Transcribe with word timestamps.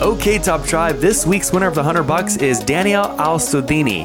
Okay, 0.00 0.38
Top 0.38 0.62
Tribe, 0.62 0.96
this 0.98 1.24
week's 1.24 1.50
winner 1.52 1.68
of 1.68 1.74
the 1.74 1.80
100 1.80 2.02
bucks 2.02 2.36
is 2.36 2.60
Daniel 2.60 3.04
Al 3.18 3.38
Sudini. 3.38 4.04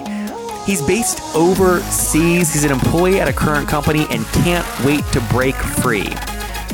He's 0.65 0.81
based 0.81 1.19
overseas, 1.35 2.53
he's 2.53 2.63
an 2.63 2.71
employee 2.71 3.19
at 3.19 3.27
a 3.27 3.33
current 3.33 3.67
company 3.67 4.05
and 4.09 4.25
can't 4.27 4.65
wait 4.85 5.03
to 5.11 5.19
break 5.29 5.53
free. 5.53 6.07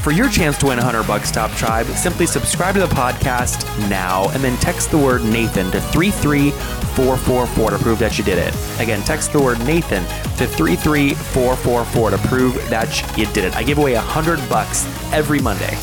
For 0.03 0.11
your 0.11 0.29
chance 0.29 0.55
to 0.59 0.67
win 0.67 0.77
100 0.77 1.07
bucks, 1.07 1.31
Top 1.31 1.49
Tribe, 1.53 1.87
simply 1.87 2.27
subscribe 2.27 2.75
to 2.75 2.79
the 2.79 2.93
podcast 2.93 3.65
now 3.89 4.29
and 4.29 4.43
then 4.43 4.55
text 4.57 4.91
the 4.91 4.99
word 4.99 5.23
Nathan 5.23 5.71
to 5.71 5.81
33444 5.81 7.71
to 7.71 7.77
prove 7.79 7.97
that 7.97 8.19
you 8.19 8.23
did 8.23 8.37
it. 8.37 8.53
Again, 8.79 9.01
text 9.01 9.33
the 9.33 9.41
word 9.41 9.57
Nathan 9.61 10.03
to 10.37 10.45
33444 10.45 12.11
to 12.11 12.17
prove 12.27 12.69
that 12.69 13.17
you 13.17 13.25
did 13.33 13.45
it. 13.45 13.55
I 13.55 13.63
give 13.63 13.79
away 13.79 13.95
100 13.95 14.47
bucks 14.47 14.85
every 15.11 15.39
Monday. 15.39 15.75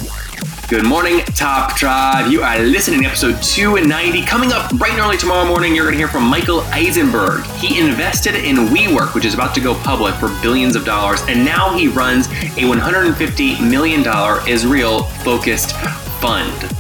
Good 0.67 0.87
morning, 0.87 1.19
Top 1.21 1.77
Tribe. 1.77 2.33
You 2.33 2.41
are 2.43 2.59
listening 2.59 3.03
to 3.03 3.07
episode 3.07 3.43
290. 3.43 4.25
Coming 4.25 4.51
up 4.51 4.75
bright 4.79 4.93
and 4.93 5.01
early 5.01 5.19
tomorrow 5.19 5.47
morning, 5.47 5.75
you're 5.75 5.85
going 5.85 5.93
to 5.93 5.99
hear 5.99 6.09
from 6.09 6.23
Michael 6.25 6.61
Eisenberg. 6.73 7.45
He 7.59 7.79
invested 7.79 8.35
in 8.35 8.57
WeWork, 8.57 9.15
which 9.15 9.27
is 9.27 9.34
about 9.34 9.55
to 9.56 9.61
go 9.61 9.75
public 9.75 10.15
for 10.15 10.29
billions 10.41 10.75
of 10.75 10.87
dollars, 10.87 11.21
and 11.29 11.45
now 11.45 11.77
he 11.77 11.89
runs 11.89 12.29
a 12.29 12.62
$150 12.65 13.71
million 13.71 14.01
Israel 14.48 15.03
focused 15.03 15.77
fund. 16.23 16.73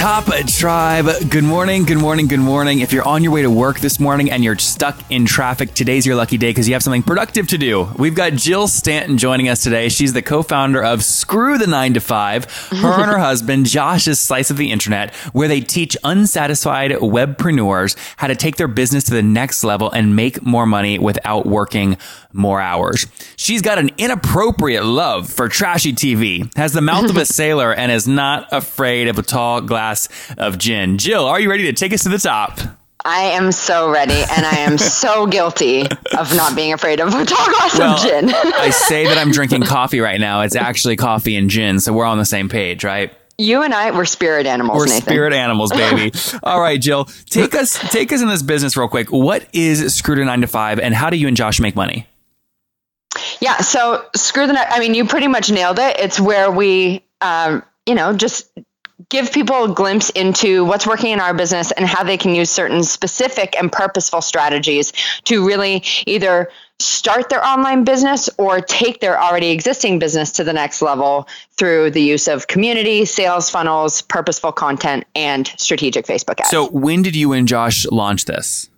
Top 0.00 0.24
Tribe, 0.46 1.10
good 1.28 1.44
morning, 1.44 1.84
good 1.84 1.98
morning, 1.98 2.26
good 2.26 2.40
morning. 2.40 2.80
If 2.80 2.90
you're 2.90 3.06
on 3.06 3.22
your 3.22 3.34
way 3.34 3.42
to 3.42 3.50
work 3.50 3.80
this 3.80 4.00
morning 4.00 4.30
and 4.30 4.42
you're 4.42 4.56
stuck 4.56 4.98
in 5.10 5.26
traffic, 5.26 5.74
today's 5.74 6.06
your 6.06 6.16
lucky 6.16 6.38
day 6.38 6.48
because 6.48 6.66
you 6.66 6.72
have 6.72 6.82
something 6.82 7.02
productive 7.02 7.46
to 7.48 7.58
do. 7.58 7.86
We've 7.98 8.14
got 8.14 8.32
Jill 8.32 8.66
Stanton 8.66 9.18
joining 9.18 9.50
us 9.50 9.62
today. 9.62 9.90
She's 9.90 10.14
the 10.14 10.22
co 10.22 10.42
founder 10.42 10.82
of 10.82 11.04
Screw 11.04 11.58
the 11.58 11.66
9 11.66 11.92
to 11.94 12.00
5, 12.00 12.44
her 12.44 13.02
and 13.02 13.10
her 13.10 13.18
husband, 13.28 13.66
Josh's 13.66 14.18
Slice 14.18 14.50
of 14.50 14.56
the 14.56 14.72
Internet, 14.72 15.14
where 15.34 15.48
they 15.48 15.60
teach 15.60 15.98
unsatisfied 16.02 16.92
webpreneurs 16.92 17.94
how 18.16 18.26
to 18.26 18.34
take 18.34 18.56
their 18.56 18.68
business 18.68 19.04
to 19.04 19.12
the 19.12 19.22
next 19.22 19.64
level 19.64 19.90
and 19.90 20.16
make 20.16 20.42
more 20.42 20.64
money 20.64 20.98
without 20.98 21.44
working 21.44 21.98
more 22.32 22.60
hours. 22.60 23.06
She's 23.36 23.62
got 23.62 23.78
an 23.78 23.90
inappropriate 23.98 24.84
love 24.84 25.28
for 25.30 25.48
trashy 25.48 25.92
TV, 25.92 26.54
has 26.56 26.72
the 26.72 26.80
mouth 26.80 27.10
of 27.10 27.16
a 27.16 27.24
sailor, 27.26 27.72
and 27.74 27.90
is 27.90 28.06
not 28.08 28.48
afraid 28.52 29.08
of 29.08 29.18
a 29.18 29.22
tall 29.22 29.60
glass 29.60 30.08
of 30.38 30.58
gin. 30.58 30.98
Jill, 30.98 31.24
are 31.26 31.40
you 31.40 31.50
ready 31.50 31.64
to 31.64 31.72
take 31.72 31.92
us 31.92 32.02
to 32.04 32.08
the 32.08 32.18
top? 32.18 32.58
I 33.02 33.22
am 33.22 33.50
so 33.50 33.90
ready, 33.90 34.12
and 34.12 34.44
I 34.44 34.56
am 34.58 34.76
so 34.78 35.26
guilty 35.26 35.82
of 36.16 36.36
not 36.36 36.54
being 36.54 36.72
afraid 36.74 37.00
of 37.00 37.08
a 37.08 37.24
tall 37.24 37.46
glass 37.48 37.78
Well, 37.78 37.94
of 37.96 38.02
gin. 38.02 38.30
I 38.34 38.68
say 38.70 39.06
that 39.06 39.16
I'm 39.16 39.30
drinking 39.30 39.62
coffee 39.66 40.00
right 40.00 40.20
now. 40.20 40.42
It's 40.42 40.54
actually 40.54 40.96
coffee 40.96 41.36
and 41.36 41.48
gin, 41.48 41.80
so 41.80 41.92
we're 41.94 42.04
on 42.04 42.18
the 42.18 42.26
same 42.26 42.48
page, 42.48 42.84
right? 42.84 43.12
you 43.38 43.62
and 43.62 43.72
I, 43.72 43.90
we're 43.92 44.04
spirit 44.04 44.44
animals, 44.44 44.76
We're 44.76 44.84
Nathan. 44.84 45.00
spirit 45.00 45.32
animals, 45.32 45.72
baby. 45.72 46.12
All 46.42 46.60
right, 46.60 46.78
Jill, 46.78 47.06
take 47.30 47.54
us 47.54 47.72
take 47.90 48.12
us 48.12 48.20
in 48.20 48.28
this 48.28 48.42
business 48.42 48.76
real 48.76 48.86
quick. 48.86 49.10
What 49.10 49.46
is 49.54 49.94
Screw 49.94 50.14
the 50.14 50.26
Nine 50.26 50.42
to 50.42 50.46
Five, 50.46 50.78
and 50.78 50.92
how 50.94 51.08
do 51.08 51.16
you 51.16 51.26
and 51.26 51.34
Josh 51.34 51.58
make 51.58 51.74
money? 51.74 52.06
Yeah, 53.40 53.58
so 53.58 54.04
screw 54.14 54.46
the. 54.46 54.72
I 54.72 54.78
mean, 54.78 54.94
you 54.94 55.04
pretty 55.04 55.28
much 55.28 55.50
nailed 55.50 55.78
it. 55.78 55.98
It's 55.98 56.20
where 56.20 56.50
we, 56.50 57.04
um, 57.20 57.62
you 57.86 57.94
know, 57.94 58.14
just 58.16 58.48
give 59.08 59.32
people 59.32 59.64
a 59.64 59.74
glimpse 59.74 60.10
into 60.10 60.64
what's 60.64 60.86
working 60.86 61.10
in 61.10 61.20
our 61.20 61.34
business 61.34 61.72
and 61.72 61.86
how 61.86 62.04
they 62.04 62.16
can 62.16 62.34
use 62.34 62.50
certain 62.50 62.82
specific 62.82 63.56
and 63.58 63.72
purposeful 63.72 64.20
strategies 64.20 64.92
to 65.24 65.46
really 65.46 65.82
either 66.06 66.48
start 66.78 67.28
their 67.28 67.44
online 67.44 67.84
business 67.84 68.30
or 68.38 68.60
take 68.60 69.00
their 69.00 69.20
already 69.20 69.50
existing 69.50 69.98
business 69.98 70.32
to 70.32 70.44
the 70.44 70.52
next 70.52 70.80
level 70.80 71.28
through 71.52 71.90
the 71.90 72.00
use 72.00 72.28
of 72.28 72.46
community, 72.46 73.04
sales 73.04 73.50
funnels, 73.50 74.00
purposeful 74.02 74.52
content, 74.52 75.04
and 75.14 75.48
strategic 75.58 76.06
Facebook 76.06 76.40
ads. 76.40 76.50
So, 76.50 76.68
when 76.68 77.02
did 77.02 77.16
you 77.16 77.32
and 77.32 77.46
Josh 77.46 77.86
launch 77.86 78.24
this? 78.24 78.69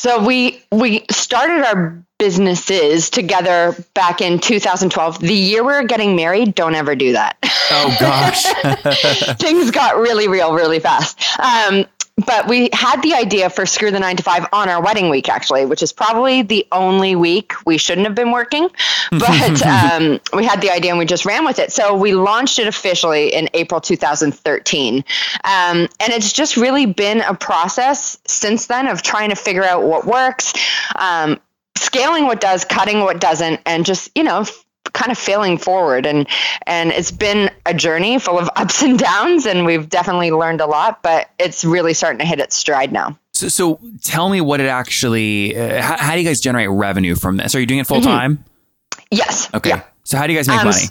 So 0.00 0.24
we 0.24 0.62
we 0.72 1.04
started 1.10 1.62
our 1.62 2.02
businesses 2.18 3.10
together 3.10 3.76
back 3.92 4.22
in 4.22 4.38
2012. 4.38 5.18
The 5.18 5.34
year 5.34 5.62
we 5.62 5.74
were 5.74 5.82
getting 5.82 6.16
married, 6.16 6.54
don't 6.54 6.74
ever 6.74 6.96
do 6.96 7.12
that. 7.12 7.36
Oh 7.70 7.94
gosh. 8.00 8.44
Things 9.38 9.70
got 9.70 9.98
really 9.98 10.26
real 10.26 10.54
really 10.54 10.80
fast. 10.80 11.20
Um, 11.38 11.84
but 12.26 12.48
we 12.48 12.68
had 12.72 13.02
the 13.02 13.14
idea 13.14 13.50
for 13.50 13.66
Screw 13.66 13.90
the 13.90 14.00
Nine 14.00 14.16
to 14.16 14.22
Five 14.22 14.46
on 14.52 14.68
our 14.68 14.82
wedding 14.82 15.08
week, 15.10 15.28
actually, 15.28 15.66
which 15.66 15.82
is 15.82 15.92
probably 15.92 16.42
the 16.42 16.66
only 16.72 17.16
week 17.16 17.52
we 17.66 17.78
shouldn't 17.78 18.06
have 18.06 18.14
been 18.14 18.30
working. 18.30 18.68
But 19.10 19.66
um, 19.66 20.20
we 20.36 20.44
had 20.44 20.60
the 20.60 20.70
idea 20.70 20.90
and 20.90 20.98
we 20.98 21.04
just 21.04 21.24
ran 21.24 21.44
with 21.44 21.58
it. 21.58 21.72
So 21.72 21.96
we 21.96 22.14
launched 22.14 22.60
it 22.60 22.68
officially 22.68 23.34
in 23.34 23.48
April 23.54 23.80
2013. 23.80 24.96
Um, 24.96 25.04
and 25.44 25.88
it's 26.00 26.32
just 26.32 26.56
really 26.56 26.86
been 26.86 27.20
a 27.20 27.34
process 27.34 28.18
since 28.26 28.66
then 28.66 28.86
of 28.86 29.02
trying 29.02 29.30
to 29.30 29.36
figure 29.36 29.64
out 29.64 29.82
what 29.82 30.06
works, 30.06 30.52
um, 30.94 31.40
scaling 31.76 32.26
what 32.26 32.40
does, 32.40 32.64
cutting 32.64 33.00
what 33.00 33.20
doesn't, 33.20 33.60
and 33.66 33.84
just, 33.84 34.10
you 34.14 34.22
know, 34.22 34.44
kind 34.92 35.10
of 35.12 35.18
failing 35.18 35.58
forward 35.58 36.06
and 36.06 36.26
and 36.66 36.90
it's 36.90 37.10
been 37.10 37.50
a 37.66 37.74
journey 37.74 38.18
full 38.18 38.38
of 38.38 38.48
ups 38.56 38.82
and 38.82 38.98
downs 38.98 39.46
and 39.46 39.64
we've 39.66 39.88
definitely 39.88 40.30
learned 40.30 40.60
a 40.60 40.66
lot 40.66 41.02
but 41.02 41.28
it's 41.38 41.64
really 41.64 41.94
starting 41.94 42.18
to 42.18 42.24
hit 42.24 42.38
its 42.40 42.56
stride 42.56 42.92
now 42.92 43.16
So, 43.32 43.48
so 43.48 43.80
tell 44.02 44.28
me 44.28 44.40
what 44.40 44.60
it 44.60 44.66
actually. 44.66 45.56
Uh, 45.56 45.80
how, 45.80 45.96
how 45.96 46.12
do 46.14 46.20
you 46.20 46.26
guys 46.28 46.40
generate 46.40 46.68
revenue 46.70 47.14
from 47.14 47.36
this? 47.38 47.54
Are 47.54 47.60
you 47.60 47.66
doing 47.66 47.80
it 47.80 47.86
full 47.86 48.00
time? 48.00 48.44
yes 49.10 49.48
Okay. 49.54 49.70
yeah 49.70 49.82
So 50.04 50.18
how 50.18 50.26
do 50.26 50.32
you 50.32 50.38
guys 50.38 50.48
make 50.48 50.58
Um, 50.60 50.66
money? 50.66 50.84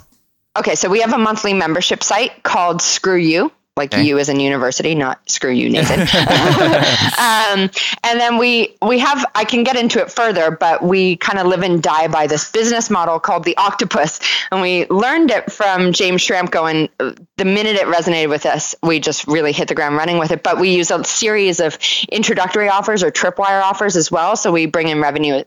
okay 0.58 0.74
so 0.74 0.88
we 0.88 1.00
have 1.00 1.12
a 1.12 1.18
monthly 1.18 1.54
membership 1.54 2.02
site 2.02 2.42
called 2.42 2.82
screw 2.82 3.16
you 3.16 3.52
like 3.80 3.94
Okay. 3.94 4.04
you 4.04 4.18
as 4.18 4.28
in 4.28 4.38
university 4.38 4.94
not 4.94 5.18
screw 5.28 5.50
you 5.50 5.68
nathan. 5.70 6.00
Um, 7.20 7.70
and 8.04 8.20
then 8.20 8.38
we 8.38 8.76
we 8.82 8.98
have 8.98 9.24
i 9.34 9.44
can 9.44 9.64
get 9.64 9.76
into 9.76 10.00
it 10.00 10.10
further 10.10 10.50
but 10.50 10.82
we 10.82 11.16
kind 11.16 11.38
of 11.38 11.46
live 11.46 11.62
and 11.62 11.82
die 11.82 12.08
by 12.08 12.26
this 12.26 12.50
business 12.50 12.88
model 12.90 13.18
called 13.18 13.44
the 13.44 13.56
octopus. 13.56 14.20
And 14.52 14.60
we 14.60 14.86
learned 14.88 15.30
it 15.30 15.50
from 15.52 15.92
James 15.92 16.22
Schramko 16.26 16.70
and 16.70 17.16
the 17.36 17.44
minute 17.44 17.76
it 17.76 17.86
resonated 17.86 18.28
with 18.28 18.46
us 18.46 18.74
we 18.82 19.00
just 19.00 19.26
really 19.26 19.52
hit 19.52 19.68
the 19.68 19.74
ground 19.74 19.96
running 19.96 20.18
with 20.18 20.30
it. 20.30 20.42
But 20.42 20.58
we 20.58 20.74
use 20.76 20.90
a 20.90 21.02
series 21.04 21.60
of 21.60 21.78
introductory 22.10 22.68
offers 22.68 23.02
or 23.02 23.10
tripwire 23.10 23.62
offers 23.62 23.96
as 23.96 24.10
well. 24.10 24.36
So 24.36 24.52
we 24.52 24.66
bring 24.66 24.88
in 24.88 25.00
revenue 25.00 25.42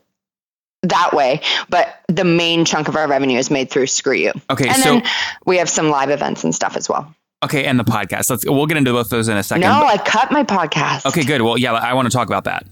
that 0.83 1.13
way 1.13 1.39
but 1.69 2.01
the 2.09 2.25
main 2.25 2.65
chunk 2.65 2.87
of 2.89 2.95
our 2.97 3.07
revenue 3.07 3.37
is 3.37 3.49
made 3.49 3.69
through 3.71 3.87
screw 3.87 4.13
you. 4.15 4.33
Okay, 4.49 4.67
and 4.67 4.77
so- 4.77 4.83
then 4.99 5.03
we 5.45 5.57
have 5.57 5.69
some 5.69 5.89
live 5.89 6.09
events 6.09 6.43
and 6.43 6.53
stuff 6.53 6.75
as 6.75 6.89
well 6.89 7.13
Okay, 7.43 7.65
and 7.65 7.79
the 7.79 7.83
podcast. 7.83 8.29
Let's. 8.29 8.45
We'll 8.45 8.65
get 8.65 8.77
into 8.77 8.91
both 8.91 9.09
those 9.09 9.27
in 9.27 9.37
a 9.37 9.43
second. 9.43 9.61
no 9.61 9.85
i 9.85 9.97
cut 9.97 10.31
my 10.31 10.43
podcast 10.43 11.05
Okay, 11.05 11.23
good. 11.23 11.41
Well, 11.41 11.57
yeah, 11.57 11.73
I 11.73 11.93
want 11.93 12.05
to 12.09 12.11
talk 12.15 12.27
about 12.27 12.45
that. 12.45 12.65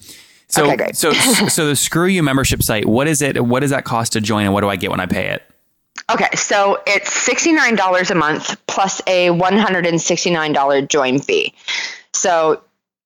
So, 0.48 0.64
Okay, 0.66 0.76
great. 0.76 0.96
so, 0.96 1.12
so 1.48 1.66
the 1.66 1.76
Screw 1.76 2.06
You 2.06 2.22
membership 2.22 2.62
site. 2.62 2.86
What 2.86 3.06
is 3.08 3.22
it? 3.22 3.42
What 3.44 3.60
does 3.60 3.70
that 3.70 3.84
cost 3.84 4.12
to 4.14 4.20
join, 4.20 4.44
and 4.44 4.52
what 4.54 4.60
do 4.60 4.68
I 4.68 4.76
get 4.76 4.90
when 4.90 5.00
I 5.00 5.06
pay 5.06 5.28
it? 5.28 5.42
Okay, 6.10 6.28
so 6.34 6.82
it's 6.86 7.08
$69 7.28 8.10
a 8.10 8.14
month 8.14 8.56
plus 8.66 9.00
a 9.06 9.28
$169 9.28 10.88
join 10.88 11.18
fee. 11.20 11.54
So 12.12 12.62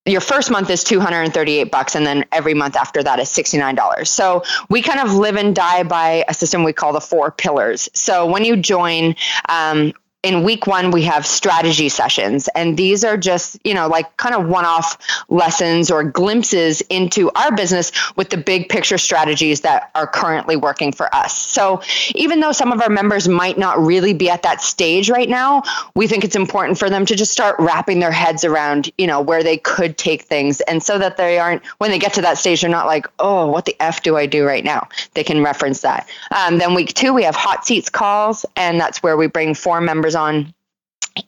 your 0.07 0.21
first 0.21 0.51
month 0.51 0.71
is 0.71 0.83
238 0.85 1.71
bucks 1.71 1.95
and 1.95 2.07
then 2.07 2.25
every 2.33 2.55
month 2.55 2.77
after 2.77 3.03
that 3.03 3.19
is 3.19 3.29
$69. 3.29 4.07
So 4.07 4.43
we 4.71 4.83
kind 4.83 5.01
of 5.01 5.15
live 5.15 5.37
and 5.37 5.55
die 5.55 5.83
by 5.83 6.25
a 6.29 6.35
system 6.35 6.65
we 6.65 6.73
call 6.73 6.93
the 6.93 7.01
four 7.01 7.31
pillars. 7.31 7.89
So 7.93 8.25
when 8.27 8.45
you 8.45 8.57
join 8.57 9.15
um, 9.49 9.93
in 10.27 10.43
week 10.43 10.67
one, 10.67 10.91
we 10.91 11.03
have 11.03 11.25
strategy 11.25 11.89
sessions, 11.89 12.49
and 12.57 12.77
these 12.77 13.05
are 13.05 13.17
just, 13.17 13.61
you 13.63 13.73
know, 13.73 13.87
like 13.87 14.17
kind 14.17 14.35
of 14.35 14.49
one 14.49 14.65
off 14.65 14.99
lessons 15.29 15.89
or 15.89 16.03
glimpses 16.03 16.81
into 16.91 17.31
our 17.37 17.55
business 17.55 17.93
with 18.17 18.31
the 18.31 18.37
big 18.37 18.69
picture 18.69 18.99
strategies 18.99 19.61
that 19.61 19.89
are 19.95 20.09
currently 20.09 20.57
working 20.57 20.91
for 20.91 21.15
us. 21.15 21.39
So, 21.39 21.81
even 22.17 22.41
though 22.41 22.51
some 22.51 22.73
of 22.73 22.83
our 22.83 22.89
members 22.89 23.29
might 23.29 23.57
not 23.57 23.79
really 23.79 24.15
be 24.15 24.29
at 24.29 24.43
that 24.43 24.61
stage 24.61 25.09
right 25.09 25.29
now, 25.29 25.63
we 25.95 26.09
think 26.09 26.25
it's 26.25 26.35
important 26.35 26.77
for 26.77 26.91
them 26.91 27.07
to 27.07 27.15
just 27.15 27.31
start 27.31 27.55
wrapping 27.61 28.01
their 28.01 28.11
heads 28.11 28.45
around, 28.45 28.91
you 28.99 29.07
know, 29.07 29.21
where 29.21 29.45
they 29.45 29.59
could 29.59 29.97
take 29.97 30.23
things. 30.23 30.61
And 30.63 30.83
so 30.83 30.99
that 30.99 31.19
they 31.19 31.39
aren't, 31.39 31.65
when 31.79 31.93
they 31.93 32.01
get 32.01 32.15
to 32.15 32.23
that 32.23 32.37
stage, 32.37 32.63
they're 32.63 32.71
not 32.71 32.87
like, 32.87 33.07
oh, 33.21 33.47
what 33.47 33.65
the 33.65 33.77
F 33.79 34.03
do 34.03 34.17
I 34.17 34.27
do 34.27 34.45
right 34.45 34.65
now? 34.65 34.89
They 35.15 35.23
can 35.23 35.45
reference 35.45 35.83
that. 35.83 36.09
Um, 36.37 36.59
then, 36.59 36.75
week 36.75 36.95
two, 36.95 37.15
we 37.15 37.23
have 37.23 37.37
hot 37.37 37.65
seats 37.65 37.89
calls, 37.89 38.45
and 38.57 38.81
that's 38.81 39.05
where 39.05 39.17
we 39.17 39.29
bring 39.29 39.55
four 39.55 39.81
members 39.81 40.16
on 40.17 40.55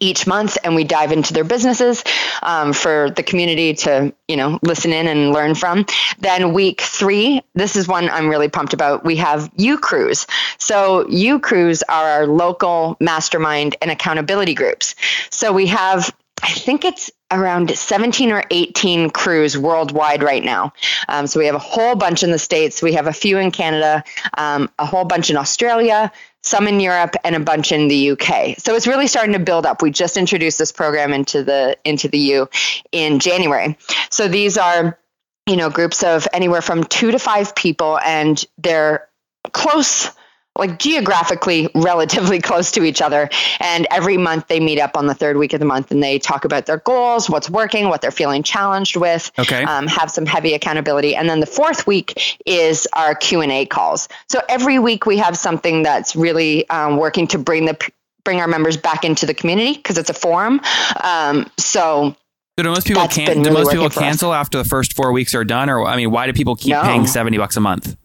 each 0.00 0.26
month 0.26 0.58
and 0.64 0.75
we 0.75 0.85
dive 0.85 1.12
into 1.12 1.32
their 1.32 1.44
businesses 1.44 2.05
um, 2.43 2.73
for 2.73 3.11
the 3.11 3.23
community 3.23 3.75
to 3.75 4.12
you 4.26 4.37
know 4.37 4.58
listen 4.62 4.93
in 4.93 5.06
and 5.06 5.32
learn 5.32 5.55
from. 5.55 5.87
Then 6.19 6.52
week 6.52 6.81
three 6.81 7.43
this 7.55 7.76
is 7.76 7.88
one 7.88 8.08
i'm 8.11 8.29
really 8.29 8.49
pumped 8.49 8.75
about. 8.75 9.05
We 9.05 9.17
have 9.17 9.50
u 9.56 9.79
crews 9.79 10.26
so 10.58 11.08
u 11.08 11.38
crews 11.40 11.82
are 11.85 12.08
our 12.08 12.26
local 12.26 12.96
mastermind 13.00 13.76
and 13.81 13.90
accountability 13.90 14.55
groups. 14.55 14.94
So 15.31 15.52
we 15.52 15.67
have 15.67 16.14
I 16.43 16.52
think 16.52 16.85
it's 16.85 17.11
around 17.31 17.77
17 17.77 18.33
or 18.33 18.43
18 18.51 19.11
crews 19.11 19.57
worldwide 19.57 20.23
right 20.23 20.43
now. 20.43 20.73
Um, 21.09 21.27
so 21.27 21.39
we 21.39 21.47
have 21.47 21.55
a 21.55 21.61
whole 21.61 21.95
bunch 21.95 22.23
in 22.23 22.31
the 22.31 22.39
States, 22.39 22.83
we 22.83 22.95
have 22.95 23.07
a 23.07 23.13
few 23.13 23.39
in 23.39 23.51
Canada, 23.51 24.03
um, 24.37 24.71
a 24.79 24.87
whole 24.87 25.05
bunch 25.05 25.31
in 25.31 25.37
Australia, 25.37 26.11
some 26.43 26.67
in 26.67 26.81
Europe, 26.81 27.15
and 27.25 27.37
a 27.37 27.41
bunch 27.41 27.73
in 27.73 27.89
the 27.89 28.13
UK. 28.13 28.57
So 28.59 28.75
it's 28.75 28.87
really 28.87 29.07
starting 29.07 29.35
to 29.35 29.39
build 29.39 29.67
up. 29.67 29.83
We 29.83 29.91
just 29.91 30.17
introduced 30.17 30.59
this 30.59 30.73
program 30.73 31.13
into 31.13 31.43
the 31.43 31.77
into 31.85 32.09
the 32.09 32.19
U 32.19 32.49
in 32.93 33.19
January. 33.19 33.77
So 34.11 34.29
these 34.29 34.57
are 34.57 34.99
you 35.47 35.57
know 35.57 35.71
groups 35.71 36.03
of 36.03 36.27
anywhere 36.33 36.63
from 36.63 36.85
two 36.85 37.11
to 37.11 37.19
five 37.19 37.55
people 37.55 37.99
and 37.99 38.43
they're 38.57 39.09
close 39.53 40.11
like 40.56 40.79
geographically 40.79 41.71
relatively 41.75 42.41
close 42.41 42.71
to 42.73 42.83
each 42.83 43.00
other. 43.00 43.31
And 43.61 43.87
every 43.91 44.17
month 44.17 44.49
they 44.49 44.61
meet 44.61 44.81
up 44.81 44.97
on 44.97 45.06
the 45.06 45.15
third 45.15 45.37
week 45.37 45.53
of 45.53 45.61
the 45.61 45.67
month 45.67 45.91
and 45.91 46.03
they 46.03 46.19
talk 46.19 46.45
about 46.45 46.67
their 46.67 46.79
goals, 46.79 47.31
what's 47.31 47.49
working, 47.49 47.89
what 47.89 48.03
they're 48.03 48.11
feeling 48.11 48.43
challenged 48.43 48.97
with. 48.97 49.31
Okay. 49.39 49.62
Um, 49.62 49.87
have 49.87 50.11
some 50.11 50.27
heavy 50.27 50.55
accountability. 50.55 51.15
And 51.15 51.29
then 51.29 51.41
the 51.41 51.47
fourth 51.47 51.87
week 51.87 52.39
is 52.45 52.87
our 52.93 53.15
Q 53.15 53.41
and 53.41 53.53
A 53.53 53.67
calls. 53.67 54.09
So 54.29 54.41
every 54.49 54.79
week 54.79 55.06
we 55.06 55.17
have 55.19 55.37
something 55.39 55.83
that's 55.83 56.17
really 56.17 56.69
um, 56.71 56.97
working 56.97 57.27
to 57.29 57.39
bring 57.39 57.67
the 57.67 57.79
bring 58.25 58.41
our 58.41 58.49
members 58.49 58.77
back 58.77 59.05
into 59.05 59.25
the 59.25 59.33
community 59.33 59.75
because 59.75 59.97
it's 59.97 60.11
a 60.11 60.15
forum. 60.15 60.61
Um, 61.03 61.50
so. 61.56 62.15
Do 62.59 62.65
most 62.65 62.89
people 62.89 63.06
can 63.06 63.43
do 63.45 63.53
most 63.53 63.71
people 63.71 63.89
cancel 63.89 64.35
after 64.35 64.59
the 64.59 64.65
first 64.65 64.95
four 64.95 65.12
weeks 65.12 65.33
are 65.33 65.45
done, 65.45 65.71
or 65.71 65.85
I 65.85 65.97
mean, 65.97 66.11
why 66.11 66.27
do 66.27 66.33
people 66.33 66.56
keep 66.56 66.73
no. 66.73 66.83
paying 66.83 67.06
seventy 67.06 67.39
bucks 67.39 67.56
a 67.56 67.61
month? 67.61 67.97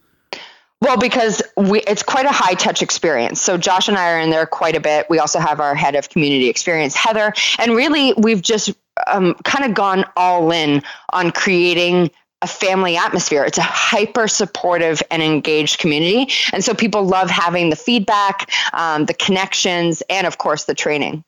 Well, 0.84 0.98
because 0.98 1.42
we, 1.56 1.80
it's 1.84 2.04
quite 2.04 2.26
a 2.26 2.32
high 2.32 2.56
touch 2.56 2.82
experience. 2.82 3.42
So 3.42 3.58
Josh 3.58 3.88
and 3.88 3.98
I 3.98 4.12
are 4.12 4.20
in 4.20 4.32
there 4.32 4.46
quite 4.46 4.76
a 4.76 4.82
bit. 4.82 5.10
We 5.10 5.18
also 5.18 5.40
have 5.40 5.62
our 5.62 5.76
head 5.76 5.96
of 5.96 6.10
community 6.10 6.50
experience, 6.50 6.94
Heather, 6.94 7.34
and 7.58 7.74
really 7.74 8.14
we've 8.18 8.42
just 8.42 8.72
um, 9.08 9.34
kind 9.46 9.64
of 9.64 9.74
gone 9.74 10.04
all 10.18 10.52
in 10.52 10.84
on 11.14 11.32
creating 11.32 12.12
a 12.42 12.48
family 12.48 12.98
atmosphere. 12.98 13.46
It's 13.46 13.58
a 13.58 13.62
hyper 13.62 14.28
supportive 14.28 15.02
and 15.10 15.24
engaged 15.24 15.80
community, 15.80 16.34
and 16.52 16.66
so 16.66 16.74
people 16.74 17.06
love 17.06 17.30
having 17.30 17.70
the 17.70 17.78
feedback, 17.78 18.52
um, 18.74 19.06
the 19.06 19.14
connections, 19.14 20.04
and 20.10 20.28
of 20.28 20.38
course 20.38 20.66
the 20.66 20.76
training. 20.76 21.24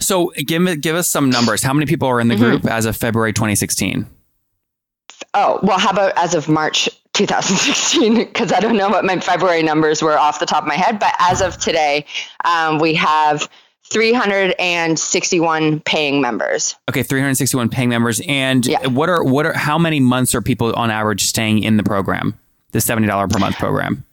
So 0.00 0.32
give 0.36 0.62
me, 0.62 0.74
give 0.74 0.96
us 0.96 1.06
some 1.06 1.30
numbers. 1.30 1.62
How 1.62 1.72
many 1.72 1.86
people 1.86 2.08
are 2.08 2.18
in 2.18 2.26
the 2.26 2.34
mm-hmm. 2.34 2.42
group 2.42 2.64
as 2.66 2.86
of 2.86 2.96
February 2.96 3.32
2016? 3.32 4.04
Oh, 5.34 5.60
well, 5.62 5.78
how 5.78 5.90
about 5.90 6.12
as 6.16 6.34
of 6.34 6.48
March 6.48 6.88
2016? 7.16 8.14
Because 8.14 8.52
I 8.52 8.60
don't 8.60 8.76
know 8.76 8.88
what 8.88 9.04
my 9.04 9.18
February 9.18 9.62
numbers 9.62 10.02
were 10.02 10.18
off 10.18 10.38
the 10.38 10.46
top 10.46 10.62
of 10.62 10.68
my 10.68 10.74
head. 10.74 10.98
But 10.98 11.14
as 11.18 11.40
of 11.40 11.56
today, 11.58 12.04
um, 12.44 12.78
we 12.78 12.94
have 12.94 13.48
361 13.84 15.80
paying 15.80 16.20
members. 16.20 16.76
Okay, 16.88 17.02
361 17.02 17.68
paying 17.70 17.88
members. 17.88 18.20
And 18.28 18.66
yeah. 18.66 18.86
what 18.88 19.08
are 19.08 19.24
what 19.24 19.46
are 19.46 19.54
how 19.54 19.78
many 19.78 20.00
months 20.00 20.34
are 20.34 20.42
people 20.42 20.74
on 20.74 20.90
average 20.90 21.24
staying 21.24 21.62
in 21.62 21.76
the 21.76 21.82
program? 21.82 22.38
The 22.72 22.80
$70 22.80 23.32
per 23.32 23.38
month 23.38 23.56
program? 23.56 24.04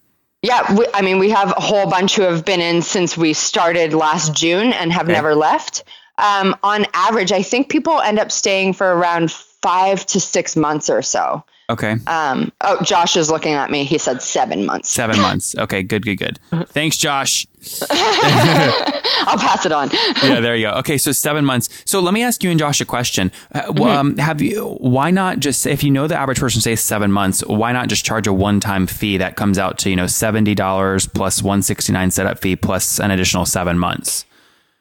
Yeah, 0.41 0.73
we, 0.75 0.85
I 0.93 1.01
mean, 1.01 1.19
we 1.19 1.29
have 1.31 1.51
a 1.55 1.61
whole 1.61 1.89
bunch 1.89 2.15
who 2.15 2.21
have 2.23 2.45
been 2.45 2.61
in 2.61 2.81
since 2.81 3.17
we 3.17 3.33
started 3.33 3.93
last 3.93 4.33
June 4.33 4.73
and 4.73 4.91
have 4.91 5.05
okay. 5.05 5.13
never 5.13 5.35
left. 5.35 5.83
Um, 6.17 6.55
on 6.63 6.85
average, 6.93 7.31
I 7.31 7.41
think 7.41 7.69
people 7.69 7.99
end 7.99 8.19
up 8.19 8.31
staying 8.31 8.73
for 8.73 8.93
around 8.93 9.31
five 9.31 10.05
to 10.07 10.19
six 10.19 10.55
months 10.55 10.89
or 10.89 11.01
so. 11.01 11.43
Okay. 11.69 11.95
Um, 12.07 12.51
oh, 12.61 12.81
Josh 12.83 13.15
is 13.15 13.31
looking 13.31 13.53
at 13.53 13.71
me. 13.71 13.83
He 13.83 13.97
said 13.97 14.21
seven 14.21 14.65
months. 14.65 14.89
Seven 14.89 15.19
months. 15.21 15.55
Okay. 15.57 15.81
Good. 15.83 16.03
Good. 16.03 16.17
Good. 16.17 16.39
Thanks, 16.67 16.97
Josh. 16.97 17.47
I'll 17.89 19.37
pass 19.37 19.65
it 19.65 19.71
on. 19.71 19.89
yeah. 20.23 20.41
There 20.41 20.55
you 20.55 20.67
go. 20.67 20.73
Okay. 20.79 20.97
So 20.97 21.11
seven 21.11 21.45
months. 21.45 21.69
So 21.85 22.01
let 22.01 22.13
me 22.13 22.21
ask 22.21 22.43
you 22.43 22.49
and 22.49 22.59
Josh 22.59 22.81
a 22.81 22.85
question. 22.85 23.31
Uh, 23.53 23.61
mm-hmm. 23.61 23.83
Um, 23.83 24.17
have 24.17 24.41
you? 24.41 24.75
Why 24.79 25.11
not 25.11 25.39
just 25.39 25.65
if 25.65 25.83
you 25.83 25.91
know 25.91 26.07
the 26.07 26.17
average 26.17 26.39
person 26.39 26.59
stays 26.59 26.81
seven 26.81 27.11
months? 27.11 27.45
Why 27.45 27.71
not 27.71 27.87
just 27.87 28.05
charge 28.05 28.27
a 28.27 28.33
one-time 28.33 28.85
fee 28.85 29.17
that 29.17 29.35
comes 29.37 29.57
out 29.57 29.77
to 29.79 29.89
you 29.89 29.95
know 29.95 30.07
seventy 30.07 30.55
dollars 30.55 31.07
plus 31.07 31.41
one 31.41 31.61
sixty-nine 31.61 32.11
setup 32.11 32.39
fee 32.39 32.57
plus 32.57 32.99
an 32.99 33.11
additional 33.11 33.45
seven 33.45 33.79
months? 33.79 34.25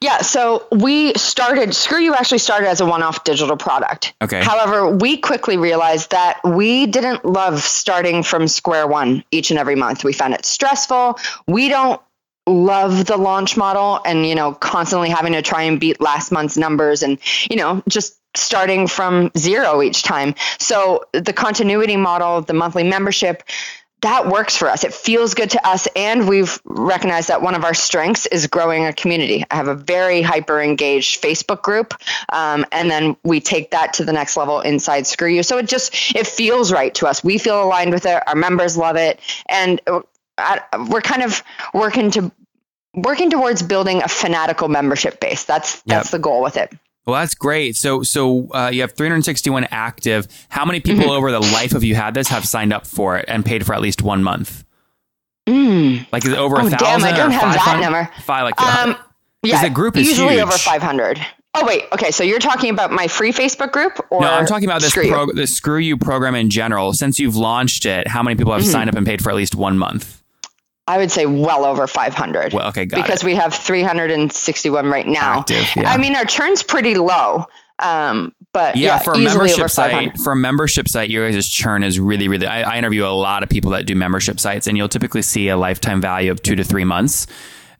Yeah, 0.02 0.22
so 0.22 0.66
we 0.72 1.14
started, 1.14 1.76
Screw 1.76 2.00
You 2.00 2.12
actually 2.14 2.38
started 2.38 2.68
as 2.68 2.80
a 2.80 2.86
one 2.86 3.04
off 3.04 3.22
digital 3.22 3.56
product. 3.56 4.14
Okay. 4.20 4.42
However, 4.42 4.90
we 4.90 5.16
quickly 5.16 5.56
realized 5.56 6.10
that 6.10 6.40
we 6.44 6.86
didn't 6.86 7.24
love 7.24 7.60
starting 7.62 8.24
from 8.24 8.48
square 8.48 8.88
one 8.88 9.22
each 9.30 9.50
and 9.50 9.60
every 9.60 9.76
month. 9.76 10.02
We 10.02 10.12
found 10.12 10.34
it 10.34 10.44
stressful. 10.44 11.18
We 11.46 11.68
don't 11.68 12.00
love 12.48 13.06
the 13.06 13.16
launch 13.16 13.56
model 13.56 14.00
and, 14.04 14.26
you 14.26 14.34
know, 14.34 14.54
constantly 14.54 15.08
having 15.08 15.34
to 15.34 15.42
try 15.42 15.62
and 15.62 15.78
beat 15.78 16.00
last 16.00 16.32
month's 16.32 16.56
numbers 16.56 17.04
and, 17.04 17.18
you 17.48 17.56
know, 17.56 17.80
just 17.88 18.18
starting 18.34 18.88
from 18.88 19.30
zero 19.38 19.82
each 19.82 20.02
time. 20.02 20.34
So 20.58 21.04
the 21.12 21.32
continuity 21.32 21.96
model, 21.96 22.40
the 22.40 22.54
monthly 22.54 22.82
membership, 22.82 23.44
that 24.02 24.28
works 24.28 24.56
for 24.56 24.68
us. 24.68 24.84
It 24.84 24.92
feels 24.92 25.34
good 25.34 25.50
to 25.50 25.66
us. 25.66 25.88
And 25.96 26.28
we've 26.28 26.60
recognized 26.64 27.28
that 27.28 27.40
one 27.40 27.54
of 27.54 27.64
our 27.64 27.72
strengths 27.72 28.26
is 28.26 28.48
growing 28.48 28.84
a 28.84 28.92
community. 28.92 29.44
I 29.50 29.54
have 29.54 29.68
a 29.68 29.74
very 29.74 30.22
hyper 30.22 30.60
engaged 30.60 31.22
Facebook 31.22 31.62
group. 31.62 31.94
Um, 32.32 32.66
and 32.72 32.90
then 32.90 33.16
we 33.22 33.40
take 33.40 33.70
that 33.70 33.94
to 33.94 34.04
the 34.04 34.12
next 34.12 34.36
level 34.36 34.60
inside 34.60 35.06
Screw 35.06 35.28
You. 35.28 35.42
So 35.42 35.58
it 35.58 35.68
just, 35.68 36.14
it 36.16 36.26
feels 36.26 36.72
right 36.72 36.94
to 36.96 37.06
us. 37.06 37.22
We 37.22 37.38
feel 37.38 37.62
aligned 37.62 37.92
with 37.92 38.04
it. 38.04 38.22
Our 38.26 38.34
members 38.34 38.76
love 38.76 38.96
it. 38.96 39.20
And 39.48 39.80
uh, 39.86 40.00
we're 40.88 41.00
kind 41.00 41.22
of 41.22 41.42
working 41.72 42.10
to, 42.12 42.32
working 42.94 43.30
towards 43.30 43.62
building 43.62 44.02
a 44.02 44.08
fanatical 44.08 44.68
membership 44.68 45.20
base. 45.20 45.44
That's, 45.44 45.80
that's 45.82 46.06
yep. 46.08 46.10
the 46.10 46.18
goal 46.18 46.42
with 46.42 46.56
it. 46.56 46.72
Well, 47.04 47.20
that's 47.20 47.34
great. 47.34 47.76
So, 47.76 48.02
so 48.02 48.48
uh, 48.52 48.70
you 48.72 48.82
have 48.82 48.92
361 48.92 49.66
active. 49.70 50.28
How 50.48 50.64
many 50.64 50.80
people 50.80 51.04
mm-hmm. 51.04 51.10
over 51.10 51.32
the 51.32 51.40
life 51.40 51.74
of 51.74 51.82
you 51.82 51.94
had 51.94 52.14
this 52.14 52.28
have 52.28 52.46
signed 52.46 52.72
up 52.72 52.86
for 52.86 53.16
it 53.16 53.24
and 53.26 53.44
paid 53.44 53.66
for 53.66 53.74
at 53.74 53.80
least 53.80 54.02
one 54.02 54.22
month? 54.22 54.64
Mm. 55.48 56.06
Like 56.12 56.24
is 56.24 56.32
it 56.32 56.38
over 56.38 56.56
oh, 56.56 56.66
a 56.66 56.70
thousand? 56.70 57.00
Damn, 57.00 57.04
I 57.04 57.16
don't 57.16 57.32
have 57.32 57.54
that 57.54 57.80
number. 57.80 58.08
Five, 58.22 58.44
like 58.44 58.60
um, 58.60 58.96
yeah, 59.42 59.62
the 59.62 59.70
group 59.70 59.96
is 59.96 60.06
usually 60.06 60.34
huge. 60.34 60.42
over 60.42 60.52
500. 60.52 61.20
Oh 61.54 61.66
wait, 61.66 61.84
okay. 61.92 62.12
So 62.12 62.22
you're 62.22 62.38
talking 62.38 62.70
about 62.70 62.92
my 62.92 63.08
free 63.08 63.32
Facebook 63.32 63.72
group, 63.72 63.98
or 64.10 64.20
no? 64.22 64.32
I'm 64.32 64.46
talking 64.46 64.68
about 64.68 64.80
this 64.80 64.90
Screw 64.90 65.08
pro- 65.08 65.32
the 65.32 65.46
Screw 65.46 65.78
You 65.78 65.96
program 65.96 66.34
in 66.34 66.48
general. 66.48 66.92
Since 66.92 67.18
you've 67.18 67.36
launched 67.36 67.84
it, 67.84 68.06
how 68.06 68.22
many 68.22 68.36
people 68.36 68.52
have 68.52 68.62
mm-hmm. 68.62 68.70
signed 68.70 68.88
up 68.88 68.94
and 68.94 69.04
paid 69.04 69.20
for 69.20 69.30
at 69.30 69.36
least 69.36 69.54
one 69.54 69.76
month? 69.76 70.21
I 70.86 70.98
would 70.98 71.10
say 71.10 71.26
well 71.26 71.64
over 71.64 71.86
500. 71.86 72.52
Well, 72.52 72.68
okay, 72.68 72.84
because 72.86 73.22
it. 73.22 73.26
we 73.26 73.34
have 73.36 73.54
361 73.54 74.86
right 74.86 75.06
now. 75.06 75.40
Active, 75.40 75.68
yeah. 75.76 75.90
I 75.90 75.96
mean, 75.96 76.16
our 76.16 76.24
churn's 76.24 76.62
pretty 76.62 76.96
low. 76.96 77.46
Um, 77.78 78.34
but 78.52 78.76
yeah, 78.76 78.88
yeah 78.88 78.98
for 78.98 79.14
a 79.14 79.18
membership 79.18 79.70
site, 79.70 80.18
for 80.18 80.32
a 80.32 80.36
membership 80.36 80.88
site, 80.88 81.08
your 81.08 81.30
guys' 81.30 81.48
churn 81.48 81.82
is 81.82 81.98
really, 81.98 82.28
really. 82.28 82.46
I, 82.46 82.74
I 82.74 82.78
interview 82.78 83.04
a 83.04 83.08
lot 83.08 83.42
of 83.42 83.48
people 83.48 83.70
that 83.72 83.86
do 83.86 83.94
membership 83.94 84.38
sites, 84.38 84.66
and 84.66 84.76
you'll 84.76 84.88
typically 84.88 85.22
see 85.22 85.48
a 85.48 85.56
lifetime 85.56 86.00
value 86.00 86.30
of 86.30 86.42
two 86.42 86.54
to 86.56 86.64
three 86.64 86.84
months. 86.84 87.26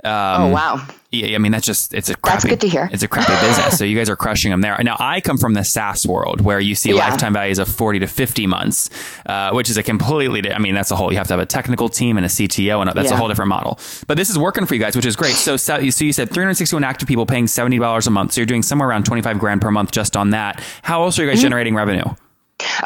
Um, 0.03 0.13
oh 0.13 0.49
wow! 0.49 0.87
Yeah, 1.13 1.35
I 1.35 1.39
mean 1.39 1.53
that's 1.53 1.67
just 1.67 1.93
it's 1.93 2.09
a 2.09 2.17
crappy, 2.17 2.35
that's 2.35 2.45
good 2.47 2.61
to 2.63 2.69
hear. 2.69 2.89
It's 2.91 3.03
a 3.03 3.09
crappy 3.09 3.35
business, 3.47 3.77
so 3.77 3.85
you 3.85 3.99
guys 3.99 4.09
are 4.09 4.17
crushing 4.17 4.51
them 4.51 4.63
there. 4.63 4.79
Now 4.83 4.97
I 4.99 5.21
come 5.21 5.37
from 5.37 5.53
the 5.53 5.63
SaaS 5.63 6.07
world 6.07 6.41
where 6.41 6.59
you 6.59 6.75
see 6.75 6.91
yeah. 6.91 7.07
lifetime 7.07 7.35
values 7.35 7.59
of 7.59 7.69
forty 7.69 7.99
to 7.99 8.07
fifty 8.07 8.47
months, 8.47 8.89
uh, 9.27 9.51
which 9.53 9.69
is 9.69 9.77
a 9.77 9.83
completely. 9.83 10.51
I 10.51 10.59
mean 10.59 10.75
that's 10.75 10.91
a 10.91 10.97
whole. 10.97 11.13
You 11.13 11.19
have 11.19 11.27
to 11.27 11.35
have 11.35 11.41
a 11.41 11.47
technical 11.47 11.91
team 11.91 12.17
and 12.17 12.25
a 12.25 12.31
CTO, 12.31 12.81
and 12.81 12.91
that's 12.93 13.11
yeah. 13.11 13.15
a 13.15 13.19
whole 13.19 13.29
different 13.29 13.51
model. 13.51 13.79
But 14.07 14.17
this 14.17 14.31
is 14.31 14.39
working 14.39 14.65
for 14.65 14.75
you 14.75 14.81
guys, 14.81 14.97
which 14.97 15.05
is 15.05 15.15
great. 15.15 15.35
So 15.35 15.59
so 15.59 15.77
you 15.77 15.91
said 15.91 16.31
three 16.31 16.45
hundred 16.45 16.55
sixty 16.55 16.75
one 16.75 16.85
active 16.85 17.07
people 17.07 17.27
paying 17.27 17.47
seventy 17.47 17.79
dollars 17.79 18.07
a 18.07 18.11
month. 18.11 18.33
So 18.33 18.41
you're 18.41 18.47
doing 18.47 18.63
somewhere 18.63 18.89
around 18.89 19.05
twenty 19.05 19.21
five 19.21 19.39
grand 19.39 19.61
per 19.61 19.71
month 19.71 19.91
just 19.91 20.17
on 20.17 20.31
that. 20.31 20.65
How 20.81 21.03
else 21.03 21.19
are 21.19 21.25
you 21.25 21.29
guys 21.29 21.39
mm-hmm. 21.39 21.43
generating 21.43 21.75
revenue? 21.75 22.05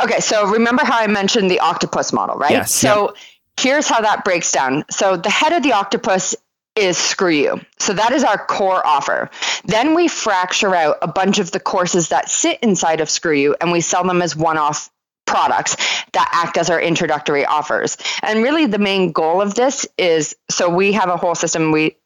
Okay, 0.02 0.18
so 0.18 0.50
remember 0.50 0.84
how 0.84 0.98
I 0.98 1.06
mentioned 1.06 1.48
the 1.48 1.60
octopus 1.60 2.12
model, 2.12 2.36
right? 2.36 2.50
Yes. 2.50 2.74
So. 2.74 3.06
Yep 3.06 3.16
here's 3.58 3.88
how 3.88 4.00
that 4.02 4.22
breaks 4.22 4.52
down. 4.52 4.84
So 4.90 5.16
the 5.16 5.30
head 5.30 5.52
of 5.52 5.62
the 5.62 5.72
octopus 5.72 6.36
is 6.76 6.96
Screw 6.98 7.30
You. 7.30 7.60
So 7.78 7.92
that 7.94 8.12
is 8.12 8.22
our 8.22 8.38
core 8.38 8.86
offer. 8.86 9.30
Then 9.64 9.94
we 9.94 10.08
fracture 10.08 10.74
out 10.74 10.98
a 11.02 11.08
bunch 11.08 11.38
of 11.38 11.50
the 11.50 11.60
courses 11.60 12.10
that 12.10 12.28
sit 12.28 12.60
inside 12.62 13.00
of 13.00 13.10
Screw 13.10 13.34
You 13.34 13.56
and 13.60 13.72
we 13.72 13.80
sell 13.80 14.04
them 14.04 14.22
as 14.22 14.36
one 14.36 14.58
off 14.58 14.90
products 15.26 15.76
that 16.12 16.30
act 16.32 16.56
as 16.56 16.70
our 16.70 16.80
introductory 16.80 17.44
offers. 17.44 17.96
And 18.22 18.42
really 18.42 18.66
the 18.66 18.78
main 18.78 19.12
goal 19.12 19.42
of 19.42 19.54
this 19.54 19.86
is 19.98 20.36
so 20.50 20.68
we 20.70 20.92
have 20.92 21.08
a 21.08 21.16
whole 21.16 21.34
system 21.34 21.72
we 21.72 21.96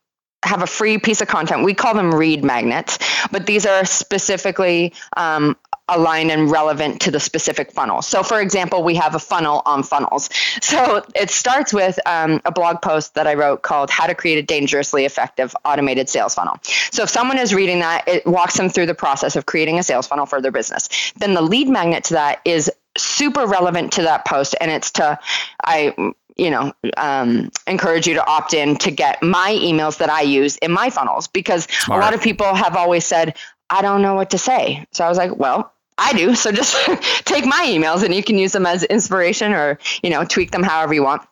have 0.43 0.63
a 0.63 0.67
free 0.67 0.99
piece 0.99 1.21
of 1.21 1.29
content. 1.29 1.65
We 1.65 1.75
call 1.75 1.95
them 1.95 2.13
lead 2.13 2.45
magnets, 2.45 2.99
but 3.31 3.47
these 3.47 3.67
are 3.67 3.85
specifically 3.85 4.93
um, 5.17 5.57
aligned 5.91 6.31
and 6.31 6.51
relevant 6.51 7.01
to 7.03 7.11
the 7.11 7.21
specific 7.21 7.73
funnel. 7.73 8.01
So, 8.01 8.23
for 8.23 8.41
example, 8.41 8.83
we 8.83 8.95
have 8.95 9.15
a 9.15 9.19
funnel 9.19 9.63
on 9.67 9.83
funnels. 9.83 10.31
So, 10.63 11.03
it 11.15 11.31
starts 11.31 11.73
with 11.73 11.99
um, 12.07 12.41
a 12.45 12.53
blog 12.53 12.81
post 12.81 13.15
that 13.15 13.27
I 13.27 13.35
wrote 13.35 13.63
called 13.63 13.91
How 13.91 14.07
to 14.07 14.15
Create 14.15 14.39
a 14.39 14.43
Dangerously 14.43 15.05
Effective 15.05 15.55
Automated 15.65 16.09
Sales 16.09 16.35
Funnel. 16.35 16.59
So, 16.93 17.03
if 17.03 17.11
someone 17.11 17.39
is 17.39 17.55
reading 17.55 17.81
that, 17.81 18.07
it 18.07 18.25
walks 18.27 18.57
them 18.57 18.69
through 18.69 18.87
the 18.87 18.95
process 18.95 19.37
of 19.37 19.47
creating 19.47 19.79
a 19.79 19.83
sales 19.83 20.07
funnel 20.07 20.27
for 20.27 20.41
their 20.41 20.53
business. 20.53 20.89
Then, 21.17 21.35
the 21.35 21.41
lead 21.41 21.69
magnet 21.69 22.05
to 22.05 22.15
that 22.15 22.41
is 22.45 22.71
super 22.97 23.47
relevant 23.47 23.93
to 23.95 24.03
that 24.03 24.27
post, 24.27 24.55
and 24.61 24.71
it's 24.71 24.91
to, 24.93 25.19
I, 25.65 26.13
you 26.37 26.51
know, 26.51 26.73
um, 26.97 27.51
encourage 27.67 28.07
you 28.07 28.15
to 28.15 28.27
opt 28.27 28.55
in 28.55 28.77
to 28.77 28.91
get 28.91 29.23
my 29.23 29.57
emails 29.61 29.99
that 29.99 30.11
I 30.11 30.23
use 30.23 30.57
in 30.59 30.73
my 30.73 30.91
funnels 30.91 31.29
because 31.29 31.65
Smart. 31.65 32.01
a 32.01 32.05
lot 32.05 32.15
of 32.15 32.23
people 32.23 32.55
have 32.55 32.77
always 32.77 33.05
said, 33.05 33.37
I 33.69 33.83
don't 33.83 34.03
know 34.03 34.15
what 34.15 34.31
to 34.31 34.39
say. 34.39 34.87
So 34.93 35.05
I 35.05 35.09
was 35.09 35.19
like, 35.19 35.37
well, 35.37 35.73
I 35.97 36.13
do. 36.15 36.35
So 36.35 36.51
just 36.51 36.75
take 37.25 37.45
my 37.45 37.67
emails 37.67 38.03
and 38.03 38.15
you 38.15 38.23
can 38.23 38.39
use 38.39 38.53
them 38.53 38.67
as 38.67 38.83
inspiration 38.85 39.53
or, 39.53 39.79
you 40.03 40.11
know, 40.11 40.25
tweak 40.25 40.51
them 40.51 40.63
however 40.63 40.95
you 40.95 41.05
want. 41.05 41.23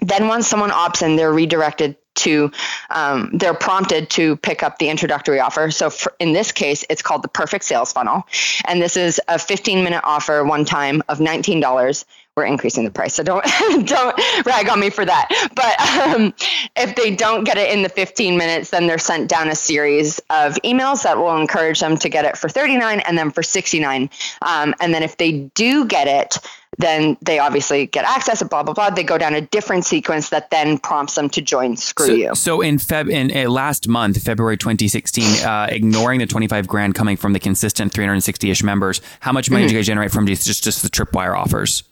Then 0.00 0.28
once 0.28 0.46
someone 0.46 0.70
opts 0.70 1.02
in, 1.02 1.16
they're 1.16 1.32
redirected 1.32 1.96
to, 2.16 2.50
um, 2.90 3.30
they're 3.34 3.54
prompted 3.54 4.10
to 4.10 4.36
pick 4.36 4.62
up 4.62 4.78
the 4.78 4.88
introductory 4.88 5.40
offer. 5.40 5.70
So 5.70 5.90
for, 5.90 6.12
in 6.18 6.32
this 6.32 6.52
case, 6.52 6.84
it's 6.90 7.02
called 7.02 7.22
the 7.22 7.28
perfect 7.28 7.64
sales 7.64 7.92
funnel. 7.92 8.26
And 8.66 8.80
this 8.80 8.96
is 8.96 9.20
a 9.28 9.38
15 9.38 9.84
minute 9.84 10.02
offer 10.04 10.44
one 10.44 10.64
time 10.64 11.02
of 11.08 11.18
$19 11.18 12.04
we're 12.36 12.46
increasing 12.46 12.84
the 12.84 12.90
price. 12.90 13.14
So 13.14 13.22
don't 13.22 13.44
don't 13.86 14.46
rag 14.46 14.68
on 14.68 14.80
me 14.80 14.90
for 14.90 15.04
that. 15.04 15.28
But 15.54 16.16
um, 16.16 16.34
if 16.76 16.96
they 16.96 17.14
don't 17.14 17.44
get 17.44 17.58
it 17.58 17.72
in 17.72 17.82
the 17.82 17.88
15 17.88 18.36
minutes, 18.36 18.70
then 18.70 18.86
they're 18.86 18.98
sent 18.98 19.28
down 19.28 19.48
a 19.48 19.54
series 19.54 20.18
of 20.30 20.54
emails 20.64 21.02
that 21.02 21.18
will 21.18 21.36
encourage 21.36 21.80
them 21.80 21.96
to 21.98 22.08
get 22.08 22.24
it 22.24 22.36
for 22.36 22.48
39 22.48 23.00
and 23.00 23.18
then 23.18 23.30
for 23.30 23.42
69. 23.42 24.08
Um, 24.42 24.74
and 24.80 24.94
then 24.94 25.02
if 25.02 25.16
they 25.16 25.50
do 25.54 25.84
get 25.84 26.06
it, 26.06 26.38
then 26.78 27.16
they 27.20 27.38
obviously 27.40 27.86
get 27.86 28.04
access. 28.04 28.42
Blah 28.42 28.62
blah 28.62 28.74
blah. 28.74 28.90
They 28.90 29.02
go 29.02 29.18
down 29.18 29.34
a 29.34 29.40
different 29.40 29.84
sequence 29.84 30.30
that 30.30 30.50
then 30.50 30.78
prompts 30.78 31.16
them 31.16 31.28
to 31.30 31.42
join 31.42 31.76
Screw 31.76 32.06
So, 32.06 32.12
You. 32.12 32.34
so 32.34 32.60
in 32.60 32.78
Feb 32.78 33.10
in 33.10 33.36
uh, 33.36 33.50
last 33.50 33.88
month, 33.88 34.22
February 34.22 34.56
2016, 34.56 35.44
uh, 35.44 35.66
ignoring 35.68 36.20
the 36.20 36.26
25 36.26 36.68
grand 36.68 36.94
coming 36.94 37.16
from 37.16 37.32
the 37.32 37.40
consistent 37.40 37.92
360 37.92 38.50
ish 38.50 38.62
members, 38.62 39.00
how 39.18 39.32
much 39.32 39.50
money 39.50 39.64
did 39.64 39.72
you 39.72 39.78
guys 39.78 39.86
generate 39.86 40.12
from 40.12 40.26
just 40.26 40.62
just 40.62 40.82
the 40.82 40.88
tripwire 40.88 41.36
offers? 41.36 41.82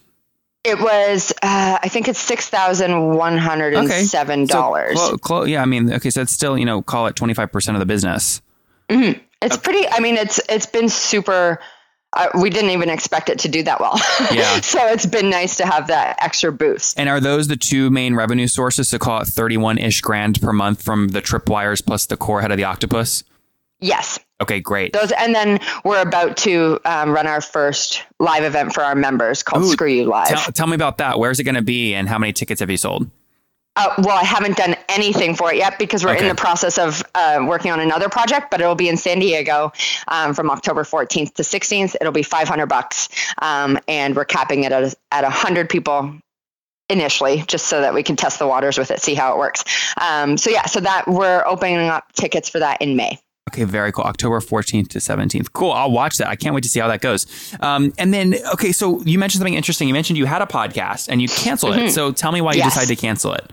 It 0.65 0.81
was, 0.81 1.33
uh, 1.43 1.79
I 1.83 1.89
think 1.89 2.09
it's 2.09 2.19
six 2.19 2.49
thousand 2.49 3.15
one 3.15 3.39
hundred 3.39 3.75
and 3.75 3.89
seven 3.91 4.45
dollars. 4.45 4.99
So, 4.99 5.11
clo- 5.11 5.19
clo- 5.19 5.45
yeah, 5.45 5.63
I 5.63 5.65
mean, 5.65 5.93
okay, 5.93 6.11
so 6.11 6.21
it's 6.21 6.33
still 6.33 6.59
you 6.59 6.65
know 6.65 6.83
call 6.83 7.07
it 7.07 7.17
25 7.17 7.51
percent 7.53 7.77
of 7.77 7.81
the 7.81 7.87
business. 7.87 8.43
It's 9.41 9.57
pretty. 9.57 9.89
I 9.89 10.01
mean, 10.01 10.17
it's 10.17 10.41
it's 10.49 10.67
been 10.67 10.89
super. 10.89 11.61
Uh, 12.15 12.27
we 12.41 12.49
didn't 12.49 12.71
even 12.71 12.89
expect 12.89 13.29
it 13.29 13.39
to 13.41 13.49
do 13.49 13.63
that 13.63 13.81
well. 13.81 14.01
Yeah. 14.33 14.61
so 14.63 14.79
it's 14.87 15.05
been 15.05 15.29
nice 15.29 15.59
to 15.59 15.67
have 15.67 15.89
that 15.89 16.17
extra 16.23 16.51
boost. 16.51 16.99
And 16.99 17.07
are 17.09 17.21
those 17.21 17.49
the 17.49 17.57
two 17.57 17.91
main 17.91 18.15
revenue 18.15 18.47
sources? 18.47 18.89
To 18.91 18.99
call 18.99 19.21
it 19.21 19.29
31 19.29 19.77
ish 19.77 20.01
grand 20.01 20.41
per 20.41 20.53
month 20.53 20.83
from 20.83 21.09
the 21.09 21.21
tripwires 21.21 21.85
plus 21.85 22.07
the 22.07 22.17
core 22.17 22.41
head 22.41 22.51
of 22.51 22.57
the 22.57 22.65
octopus. 22.65 23.25
Yes. 23.81 24.19
Okay, 24.41 24.61
great. 24.61 24.93
Those, 24.93 25.11
and 25.13 25.35
then 25.35 25.59
we're 25.85 26.01
about 26.01 26.37
to 26.39 26.79
um, 26.85 27.11
run 27.11 27.27
our 27.27 27.41
first 27.41 28.05
live 28.21 28.45
event 28.45 28.73
for 28.73 28.83
our 28.85 28.95
members 28.95 29.43
called 29.43 29.65
Ooh, 29.65 29.69
Screw 29.73 29.89
You 29.89 30.05
Live. 30.05 30.29
Tell, 30.29 30.53
tell 30.53 30.67
me 30.69 30.77
about 30.77 30.99
that. 30.99 31.19
Where's 31.19 31.41
it 31.41 31.45
going 31.45 31.57
to 31.57 31.63
be, 31.63 31.95
and 31.95 32.09
how 32.09 32.19
many 32.19 32.33
tickets 32.33 32.61
have 32.61 32.71
you 32.71 32.77
sold? 32.77 33.11
Uh, 33.75 33.95
well, 33.99 34.17
I 34.19 34.25
haven't 34.25 34.57
done 34.57 34.75
anything 34.89 35.35
for 35.37 35.53
it 35.53 35.57
yet 35.57 35.79
because 35.79 36.05
we're 36.05 36.13
Okay. 36.13 36.23
in 36.23 36.29
the 36.29 36.35
process 36.35 36.79
of 36.79 37.03
uh, 37.15 37.45
working 37.47 37.71
on 37.71 37.79
another 37.79 38.09
project, 38.09 38.51
but 38.51 38.61
it'll 38.61 38.75
be 38.75 38.89
in 38.89 38.97
San 38.97 39.21
Diego 39.21 39.73
um, 40.09 40.35
from 40.35 40.51
October 40.51 40.83
14th 40.83 41.35
to 41.35 41.43
16th. 41.43 41.95
It'll 42.01 42.13
be 42.13 42.25
500 42.25 42.67
bucks, 42.67 43.09
um, 43.41 43.79
and 43.87 44.17
we're 44.17 44.25
capping 44.25 44.65
it 44.65 44.73
at 44.73 44.95
at 45.13 45.23
100 45.23 45.69
people 45.69 46.13
initially, 46.89 47.43
just 47.47 47.67
so 47.67 47.81
that 47.81 47.93
we 47.95 48.03
can 48.03 48.17
test 48.17 48.39
the 48.39 48.47
waters 48.47 48.79
with 48.79 48.91
it, 48.91 49.01
see 49.01 49.15
how 49.15 49.33
it 49.35 49.39
works. 49.39 49.63
Um, 50.01 50.37
so 50.39 50.51
yeah, 50.51 50.67
so 50.67 50.81
that 50.81 51.07
we're 51.07 51.45
opening 51.47 51.77
up 51.89 52.13
tickets 52.15 52.49
for 52.49 52.59
that 52.61 52.81
in 52.83 52.97
May. 52.97 53.19
Okay, 53.49 53.65
very 53.65 53.93
cool. 53.93 54.05
October 54.05 54.41
14th 54.41 54.89
to 54.89 54.99
17th. 54.99 55.53
Cool. 55.53 55.73
I'll 55.73 55.91
watch 55.91 56.17
that. 56.19 56.29
I 56.29 56.37
can't 56.37 56.55
wait 56.55 56.63
to 56.65 56.69
see 56.71 56.81
how 56.81 56.89
that 56.89 57.01
goes. 57.01 57.27
Um, 57.61 57.93
and 57.99 58.15
then, 58.15 58.37
okay, 58.55 58.73
so 58.73 59.03
you 59.03 59.19
mentioned 59.19 59.41
something 59.41 59.55
interesting. 59.55 59.89
You 59.89 59.95
mentioned 59.95 60.17
you 60.17 60.27
had 60.27 60.41
a 60.43 60.47
podcast 60.47 61.09
and 61.09 61.21
you 61.21 61.29
canceled 61.29 61.77
it. 61.77 61.91
So 61.91 62.13
tell 62.13 62.33
me 62.33 62.41
why 62.41 62.53
you 62.53 62.61
Mm-hmm. 62.61 62.69
Decided 62.69 62.89
to 62.97 63.01
cancel 63.01 63.33
it. 63.35 63.51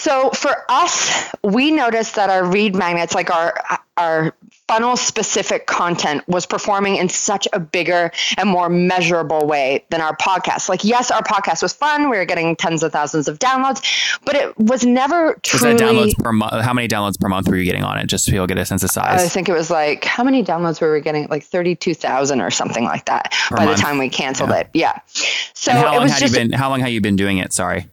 So 0.00 0.30
for 0.30 0.64
us, 0.70 1.28
we 1.44 1.70
noticed 1.70 2.14
that 2.14 2.30
our 2.30 2.46
lead 2.46 2.74
magnets, 2.74 3.14
like 3.14 3.30
our 3.30 3.62
our 3.98 4.34
funnel 4.66 4.96
specific 4.96 5.66
content, 5.66 6.26
was 6.26 6.46
performing 6.46 6.96
in 6.96 7.10
such 7.10 7.46
a 7.52 7.60
bigger 7.60 8.10
and 8.38 8.48
more 8.48 8.70
measurable 8.70 9.46
way 9.46 9.84
than 9.90 10.00
our 10.00 10.16
podcast. 10.16 10.70
Like, 10.70 10.84
yes, 10.84 11.10
our 11.10 11.22
podcast 11.22 11.62
was 11.62 11.74
fun; 11.74 12.08
we 12.08 12.16
were 12.16 12.24
getting 12.24 12.56
tens 12.56 12.82
of 12.82 12.92
thousands 12.92 13.28
of 13.28 13.38
downloads, 13.38 13.82
but 14.24 14.36
it 14.36 14.56
was 14.58 14.86
never 14.86 15.26
Was 15.26 15.36
truly. 15.42 15.74
that 15.74 15.82
downloads 15.82 16.16
per 16.16 16.32
month? 16.32 16.64
How 16.64 16.72
many 16.72 16.88
downloads 16.88 17.20
per 17.20 17.28
month 17.28 17.46
were 17.48 17.56
you 17.56 17.66
getting 17.66 17.84
on 17.84 17.98
it? 17.98 18.06
Just 18.06 18.24
so 18.24 18.32
you'll 18.32 18.46
get 18.46 18.56
a 18.56 18.64
sense 18.64 18.82
of 18.82 18.90
size. 18.90 19.20
I 19.22 19.28
think 19.28 19.50
it 19.50 19.52
was 19.52 19.70
like 19.70 20.02
how 20.06 20.24
many 20.24 20.42
downloads 20.42 20.80
were 20.80 20.94
we 20.94 21.02
getting? 21.02 21.28
Like 21.28 21.44
thirty-two 21.44 21.92
thousand 21.92 22.40
or 22.40 22.50
something 22.50 22.84
like 22.84 23.04
that 23.04 23.34
by 23.50 23.66
month. 23.66 23.76
the 23.76 23.82
time 23.82 23.98
we 23.98 24.08
canceled 24.08 24.48
Yeah. 24.48 24.56
it. 24.60 24.68
Yeah. 24.72 24.98
So 25.52 25.72
and 25.72 25.78
how 25.80 25.88
it 25.88 25.92
long 25.96 26.02
was 26.04 26.12
had 26.12 26.20
just 26.20 26.32
you 26.32 26.38
been? 26.40 26.52
How 26.52 26.70
long 26.70 26.80
have 26.80 26.88
you 26.88 27.02
been 27.02 27.16
doing 27.16 27.36
it? 27.36 27.52
Sorry. 27.52 27.86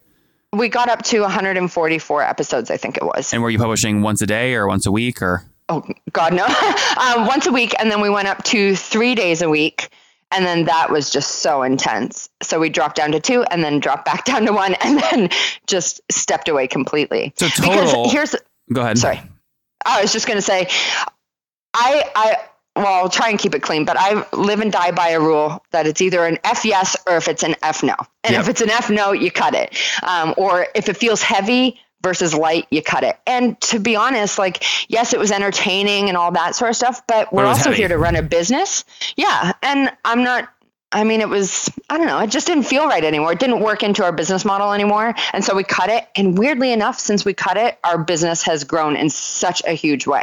We 0.54 0.68
got 0.68 0.88
up 0.88 1.02
to 1.02 1.20
144 1.20 2.22
episodes, 2.22 2.70
I 2.70 2.76
think 2.76 2.96
it 2.96 3.04
was. 3.04 3.32
And 3.32 3.42
were 3.42 3.50
you 3.50 3.58
publishing 3.58 4.02
once 4.02 4.22
a 4.22 4.26
day 4.26 4.54
or 4.54 4.66
once 4.66 4.86
a 4.86 4.92
week 4.92 5.20
or? 5.22 5.44
oh 5.70 5.82
god 6.12 6.32
no 6.32 6.46
um, 6.46 7.26
once 7.26 7.46
a 7.46 7.52
week 7.52 7.74
and 7.78 7.90
then 7.90 8.00
we 8.00 8.08
went 8.08 8.26
up 8.26 8.42
to 8.42 8.74
three 8.74 9.14
days 9.14 9.42
a 9.42 9.50
week 9.50 9.90
and 10.32 10.46
then 10.46 10.64
that 10.64 10.90
was 10.90 11.10
just 11.10 11.40
so 11.42 11.62
intense 11.62 12.30
so 12.42 12.58
we 12.58 12.70
dropped 12.70 12.96
down 12.96 13.12
to 13.12 13.20
two 13.20 13.42
and 13.50 13.62
then 13.62 13.78
dropped 13.78 14.06
back 14.06 14.24
down 14.24 14.46
to 14.46 14.52
one 14.54 14.74
and 14.80 14.98
then 14.98 15.28
just 15.66 16.00
stepped 16.10 16.48
away 16.48 16.66
completely 16.66 17.34
So 17.36 17.48
total- 17.48 18.04
because 18.04 18.12
here's 18.12 18.36
Go 18.72 18.80
ahead. 18.80 18.96
sorry 18.96 19.20
i 19.84 20.00
was 20.00 20.10
just 20.10 20.26
going 20.26 20.38
to 20.38 20.42
say 20.42 20.68
i 21.74 22.02
i 22.16 22.36
well 22.78 22.94
i'll 23.02 23.08
try 23.10 23.28
and 23.28 23.38
keep 23.38 23.54
it 23.54 23.60
clean 23.62 23.84
but 23.84 23.96
i 23.98 24.24
live 24.36 24.60
and 24.60 24.72
die 24.72 24.90
by 24.90 25.08
a 25.10 25.20
rule 25.20 25.62
that 25.72 25.86
it's 25.86 26.00
either 26.00 26.24
an 26.24 26.38
f 26.44 26.64
yes 26.64 26.96
or 27.06 27.16
if 27.16 27.28
it's 27.28 27.42
an 27.42 27.54
f 27.62 27.82
no. 27.82 27.94
And 28.24 28.32
Yep. 28.32 28.40
if 28.42 28.48
it's 28.48 28.60
an 28.60 28.70
f 28.70 28.90
no 28.90 29.12
you 29.12 29.30
cut 29.30 29.54
it. 29.54 29.76
Um, 30.02 30.34
or 30.36 30.66
if 30.74 30.88
it 30.88 30.96
feels 30.96 31.22
heavy 31.22 31.80
versus 32.02 32.32
light 32.34 32.66
you 32.70 32.82
cut 32.82 33.02
it. 33.04 33.18
And 33.26 33.60
to 33.62 33.78
be 33.78 33.96
honest 33.96 34.38
like 34.38 34.64
yes 34.88 35.12
it 35.12 35.18
was 35.18 35.30
entertaining 35.30 36.08
and 36.08 36.16
all 36.16 36.32
that 36.32 36.54
sort 36.54 36.70
of 36.70 36.76
stuff 36.76 37.02
but 37.06 37.32
we're 37.32 37.44
also 37.46 37.70
heavy. 37.70 37.76
here 37.76 37.88
to 37.88 37.98
run 37.98 38.16
a 38.16 38.22
business. 38.22 38.84
Yeah. 39.16 39.52
And 39.62 39.90
i'm 40.04 40.22
not 40.24 40.48
I 40.90 41.04
mean, 41.04 41.20
it 41.20 41.28
was, 41.28 41.70
I 41.90 41.98
don't 41.98 42.06
know, 42.06 42.18
it 42.20 42.30
just 42.30 42.46
didn't 42.46 42.62
feel 42.62 42.86
right 42.86 43.04
anymore. 43.04 43.32
It 43.32 43.38
didn't 43.38 43.60
work 43.60 43.82
into 43.82 44.02
our 44.04 44.12
business 44.12 44.44
model 44.44 44.72
anymore. 44.72 45.14
And 45.34 45.44
so 45.44 45.54
we 45.54 45.62
cut 45.62 45.90
it. 45.90 46.08
And 46.16 46.38
weirdly 46.38 46.72
enough, 46.72 46.98
since 46.98 47.26
we 47.26 47.34
cut 47.34 47.58
it, 47.58 47.78
our 47.84 47.98
business 47.98 48.42
has 48.44 48.64
grown 48.64 48.96
in 48.96 49.10
such 49.10 49.62
a 49.66 49.72
huge 49.72 50.06
way. 50.06 50.22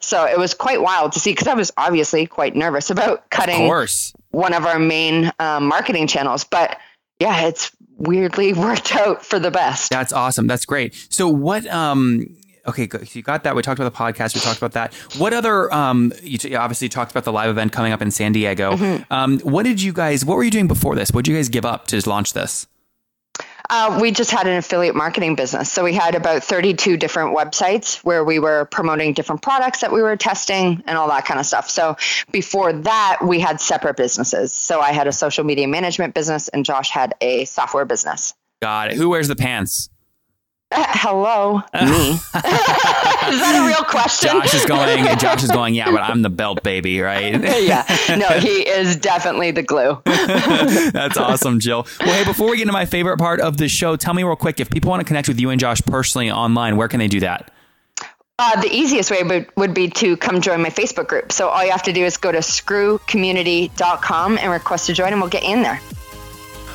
So 0.00 0.24
it 0.24 0.38
was 0.38 0.54
quite 0.54 0.80
wild 0.80 1.12
to 1.12 1.20
see 1.20 1.32
because 1.32 1.46
I 1.46 1.54
was 1.54 1.72
obviously 1.76 2.26
quite 2.26 2.56
nervous 2.56 2.88
about 2.88 3.28
cutting 3.28 3.66
course. 3.66 4.14
one 4.30 4.54
of 4.54 4.64
our 4.64 4.78
main 4.78 5.30
um, 5.38 5.66
marketing 5.66 6.06
channels. 6.06 6.44
But 6.44 6.78
yeah, 7.20 7.46
it's 7.46 7.70
weirdly 7.98 8.52
worked 8.54 8.96
out 8.96 9.26
for 9.26 9.38
the 9.38 9.50
best. 9.50 9.90
That's 9.90 10.14
awesome. 10.14 10.46
That's 10.46 10.64
great. 10.64 10.94
So 11.10 11.28
what? 11.28 11.66
Um. 11.66 12.34
Okay, 12.68 12.86
go- 12.86 12.98
so 12.98 13.10
you 13.12 13.22
got 13.22 13.44
that. 13.44 13.56
We 13.56 13.62
talked 13.62 13.80
about 13.80 13.92
the 13.92 13.98
podcast. 13.98 14.34
We 14.34 14.40
talked 14.40 14.58
about 14.58 14.72
that. 14.72 14.94
What 15.16 15.32
other? 15.32 15.72
Um. 15.72 16.12
You 16.22 16.38
t- 16.38 16.54
obviously 16.54 16.88
talked 16.88 17.10
about 17.10 17.24
the 17.24 17.32
live 17.32 17.50
event 17.50 17.72
coming 17.72 17.92
up 17.92 18.02
in 18.02 18.10
San 18.10 18.32
Diego. 18.32 18.76
Mm-hmm. 18.76 19.12
Um. 19.12 19.38
What 19.40 19.62
did 19.64 19.80
you 19.82 19.92
guys? 19.92 20.24
What 20.24 20.36
were 20.36 20.44
you 20.44 20.50
doing 20.50 20.68
before 20.68 20.94
this? 20.94 21.10
What 21.10 21.24
did 21.24 21.30
you 21.32 21.36
guys 21.38 21.48
give 21.48 21.64
up 21.64 21.86
to 21.88 22.08
launch 22.08 22.34
this? 22.34 22.66
Uh, 23.70 23.98
we 24.00 24.10
just 24.10 24.30
had 24.30 24.46
an 24.46 24.56
affiliate 24.56 24.94
marketing 24.94 25.34
business. 25.34 25.70
So 25.70 25.84
we 25.84 25.92
had 25.92 26.14
about 26.14 26.42
32 26.42 26.96
different 26.96 27.36
websites 27.36 28.02
where 28.02 28.24
we 28.24 28.38
were 28.38 28.64
promoting 28.64 29.12
different 29.12 29.42
products 29.42 29.82
that 29.82 29.92
we 29.92 30.00
were 30.00 30.16
testing 30.16 30.82
and 30.86 30.96
all 30.96 31.08
that 31.08 31.26
kind 31.26 31.38
of 31.38 31.44
stuff. 31.44 31.68
So 31.68 31.96
before 32.32 32.72
that, 32.72 33.18
we 33.22 33.40
had 33.40 33.60
separate 33.60 33.98
businesses. 33.98 34.54
So 34.54 34.80
I 34.80 34.92
had 34.92 35.06
a 35.06 35.12
social 35.12 35.44
media 35.44 35.68
management 35.68 36.14
business 36.14 36.48
and 36.48 36.64
Josh 36.64 36.88
had 36.88 37.14
a 37.20 37.44
software 37.44 37.84
business. 37.84 38.32
Got 38.62 38.92
it. 38.92 38.96
Who 38.96 39.10
wears 39.10 39.28
the 39.28 39.36
pants? 39.36 39.90
Uh, 40.70 40.84
hello, 40.88 41.62
me. 41.74 42.10
Is 42.10 43.40
that 43.40 43.62
a 43.62 43.66
real 43.66 43.84
question? 43.84 44.30
Josh 44.30 44.52
is 44.52 44.66
going. 44.66 45.02
Josh 45.18 45.42
is 45.42 45.50
going. 45.50 45.74
Yeah, 45.74 45.90
but 45.90 46.02
I'm 46.02 46.20
the 46.20 46.28
belt 46.28 46.62
baby, 46.62 47.00
right? 47.00 47.32
yeah. 47.62 47.86
No, 48.10 48.28
he 48.38 48.68
is 48.68 48.96
definitely 48.96 49.50
the 49.50 49.62
glue. 49.62 49.98
That's 50.04 51.16
awesome, 51.16 51.58
Jill. 51.58 51.86
Well, 52.00 52.12
hey, 52.12 52.24
before 52.24 52.50
we 52.50 52.58
get 52.58 52.64
into 52.64 52.74
my 52.74 52.84
favorite 52.84 53.16
part 53.16 53.40
of 53.40 53.56
the 53.56 53.66
show, 53.66 53.96
tell 53.96 54.12
me 54.12 54.24
real 54.24 54.36
quick 54.36 54.60
if 54.60 54.68
people 54.68 54.90
want 54.90 55.00
to 55.00 55.06
connect 55.06 55.26
with 55.26 55.40
you 55.40 55.48
and 55.48 55.58
Josh 55.58 55.80
personally 55.82 56.30
online, 56.30 56.76
where 56.76 56.88
can 56.88 56.98
they 56.98 57.08
do 57.08 57.20
that? 57.20 57.50
Uh, 58.38 58.60
the 58.60 58.70
easiest 58.70 59.10
way 59.10 59.22
would, 59.22 59.48
would 59.56 59.74
be 59.74 59.88
to 59.88 60.18
come 60.18 60.42
join 60.42 60.60
my 60.60 60.70
Facebook 60.70 61.08
group. 61.08 61.32
So 61.32 61.48
all 61.48 61.64
you 61.64 61.70
have 61.70 61.82
to 61.84 61.92
do 61.92 62.04
is 62.04 62.18
go 62.18 62.30
to 62.30 62.38
screwcommunity.com 62.38 64.38
and 64.38 64.52
request 64.52 64.86
to 64.86 64.92
join, 64.92 65.12
and 65.12 65.20
we'll 65.20 65.30
get 65.30 65.44
you 65.44 65.54
in 65.54 65.62
there. 65.62 65.80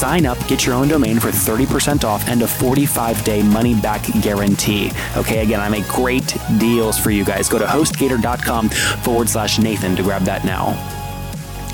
sign 0.00 0.24
up, 0.24 0.38
get 0.48 0.64
your 0.64 0.74
own 0.74 0.88
domain 0.88 1.20
for 1.20 1.28
30% 1.28 2.04
off 2.04 2.26
and 2.26 2.40
a 2.42 2.48
45 2.48 3.22
day 3.22 3.42
money 3.42 3.74
back 3.74 4.02
guarantee. 4.22 4.90
Okay, 5.16 5.42
again, 5.42 5.60
I 5.60 5.68
make 5.68 5.86
great 5.88 6.36
deals 6.58 6.98
for 6.98 7.10
you 7.10 7.24
guys. 7.24 7.48
Go 7.48 7.58
to 7.58 7.66
hostgator.com 7.66 8.70
forward 8.70 9.28
slash 9.28 9.58
Nathan 9.58 9.94
to 9.96 10.02
grab 10.02 10.22
that 10.22 10.44
now. 10.44 10.74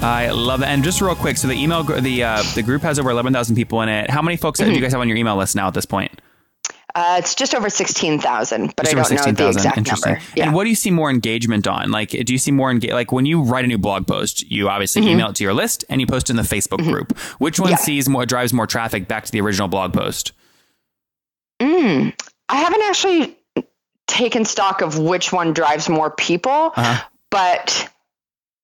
I 0.03 0.31
love 0.31 0.63
it. 0.63 0.67
And 0.67 0.85
just 0.85 1.01
real 1.01 1.15
quick, 1.15 1.37
so 1.37 1.49
the 1.49 1.55
email, 1.55 1.83
the 1.83 2.23
uh, 2.23 2.43
the 2.55 2.63
group 2.63 2.83
has 2.83 2.99
over 2.99 3.11
11,000 3.11 3.55
people 3.55 3.81
in 3.83 3.89
it. 3.89 4.11
How 4.11 4.21
many 4.21 4.37
folks 4.37 4.59
do 4.59 4.71
you 4.71 4.81
guys 4.81 4.93
have 4.93 5.01
on 5.01 5.09
your 5.09 5.17
email 5.17 5.37
list 5.37 5.57
now 5.57 5.69
at 5.69 5.75
this 5.75 5.87
point? 5.87 6.21
Uh, 6.99 7.17
it's 7.19 7.35
just 7.35 7.55
over 7.55 7.69
16,000, 7.69 8.73
but 8.75 8.87
Just 8.87 8.97
I 8.97 9.17
don't 9.17 9.37
know 9.37 9.53
the 9.53 9.53
16,000. 9.53 9.79
exact 9.83 10.05
number. 10.05 10.21
Yeah. 10.35 10.45
And 10.47 10.55
what 10.55 10.65
do 10.65 10.71
you 10.71 10.75
see 10.75 10.91
more 10.91 11.11
engagement 11.11 11.67
on? 11.67 11.91
Like, 11.91 12.09
do 12.11 12.33
you 12.33 12.39
see 12.39 12.51
more 12.53 12.71
engage? 12.71 12.91
Like 12.93 13.13
when 13.13 13.27
you 13.27 13.43
write 13.43 13.67
a 13.67 13.69
new 13.69 13.77
blog 13.77 14.07
post, 14.07 14.51
you 14.51 14.71
obviously 14.71 15.03
Mm-hmm. 15.03 15.11
email 15.11 15.29
it 15.29 15.37
to 15.37 15.45
your 15.45 15.53
list 15.53 15.85
and 15.91 16.01
you 16.01 16.07
post 16.07 16.31
in 16.31 16.37
the 16.37 16.43
Facebook 16.43 16.79
group. 16.83 17.17
Which 17.39 17.61
one 17.61 17.71
Yeah. 17.71 17.77
sees 17.77 18.09
more 18.09 18.25
drives 18.25 18.55
more 18.55 18.67
traffic 18.67 19.09
back 19.09 19.27
to 19.27 19.31
the 19.33 19.43
original 19.43 19.69
blog 19.69 19.93
post? 19.93 20.33
Mm, 21.61 22.19
I 22.49 22.57
haven't 22.57 22.83
actually 22.85 23.37
taken 24.07 24.45
stock 24.47 24.81
of 24.81 24.99
which 24.99 25.33
one 25.33 25.53
drives 25.53 25.89
more 25.91 26.11
people, 26.11 26.73
Uh-huh. 26.77 27.03
but 27.31 27.91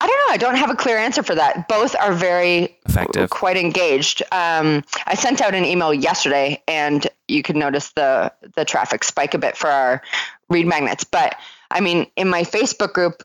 I 0.03 0.07
don't 0.07 0.17
know. 0.29 0.33
I 0.35 0.37
don't 0.37 0.57
have 0.57 0.69
a 0.71 0.75
clear 0.75 0.99
answer 0.99 1.23
for 1.23 1.35
that. 1.37 1.69
Both 1.69 1.95
are 1.95 2.13
very 2.13 2.77
Effective. 2.87 3.31
quite 3.31 3.57
engaged. 3.57 4.21
Um, 4.33 4.83
I 5.07 5.15
sent 5.15 5.41
out 5.41 5.55
an 5.55 5.65
email 5.65 5.95
yesterday, 5.95 6.61
and 6.67 7.07
you 7.29 7.43
could 7.45 7.55
notice 7.57 7.91
the 7.93 8.33
the 8.57 8.65
traffic 8.65 9.05
spike 9.05 9.35
a 9.35 9.39
bit 9.39 9.57
for 9.57 9.71
our 9.71 10.03
lead 10.49 10.67
magnets. 10.67 11.05
But 11.05 11.37
I 11.71 11.81
mean, 11.81 12.07
in 12.17 12.29
my 12.29 12.43
Facebook 12.43 12.93
group, 12.95 13.23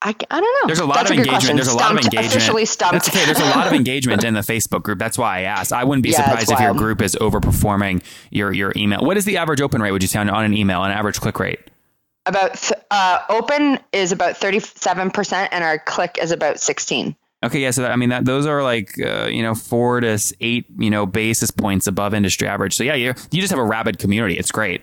I, 0.00 0.08
I 0.30 0.40
don't 0.40 0.62
know. 0.62 0.66
There's 0.66 0.78
a 0.78 0.86
lot 0.86 0.94
That's 0.96 1.10
of 1.10 1.16
good 1.18 1.26
engagement. 1.26 1.30
question. 1.42 1.56
There's 1.56 1.68
a 1.68 1.76
lot 1.76 1.90
of 1.92 1.98
engagement. 1.98 2.26
Officially 2.26 2.64
stumped. 2.64 2.92
That's 2.94 3.08
okay. 3.10 3.24
There's 3.26 3.38
a 3.40 3.50
lot 3.56 3.66
of 3.66 3.72
engagement 3.82 4.24
in 4.24 4.32
the 4.34 4.40
Facebook 4.40 4.82
group. 4.84 4.98
That's 4.98 5.18
why 5.18 5.40
I 5.40 5.42
asked. 5.42 5.72
I 5.74 5.84
wouldn't 5.84 6.02
be 6.04 6.10
Yeah, 6.10 6.24
surprised 6.24 6.50
if 6.50 6.58
your 6.58 6.72
group 6.74 7.02
is 7.02 7.16
overperforming 7.20 8.02
your 8.30 8.52
your 8.52 8.72
email. 8.76 9.00
What 9.04 9.18
is 9.18 9.26
the 9.26 9.36
average 9.36 9.60
open 9.60 9.82
rate? 9.82 9.92
Would 9.92 10.02
you 10.02 10.08
say 10.08 10.20
on, 10.20 10.30
on 10.30 10.44
an 10.44 10.54
email? 10.54 10.82
An 10.84 10.90
average 10.90 11.20
click 11.20 11.38
rate? 11.38 11.60
About 12.28 12.54
th- 12.54 12.80
uh, 12.90 13.20
open 13.28 13.78
is 13.92 14.12
about 14.12 14.36
thirty 14.36 14.60
seven 14.60 15.10
percent, 15.10 15.52
and 15.52 15.64
our 15.64 15.78
click 15.78 16.18
is 16.20 16.30
about 16.30 16.60
sixteen. 16.60 17.16
Okay, 17.44 17.60
yeah. 17.60 17.70
So 17.70 17.82
that, 17.82 17.92
I 17.92 17.96
mean, 17.96 18.08
that 18.10 18.24
those 18.24 18.46
are 18.46 18.62
like 18.62 18.94
uh, 19.00 19.26
you 19.26 19.42
know 19.42 19.54
four 19.54 20.00
to 20.00 20.18
eight 20.40 20.66
you 20.78 20.90
know 20.90 21.06
basis 21.06 21.50
points 21.50 21.86
above 21.86 22.14
industry 22.14 22.48
average. 22.48 22.74
So 22.76 22.84
yeah, 22.84 22.94
you 22.94 23.14
you 23.30 23.40
just 23.40 23.50
have 23.50 23.58
a 23.60 23.64
rabid 23.64 23.98
community. 23.98 24.36
It's 24.38 24.50
great. 24.50 24.82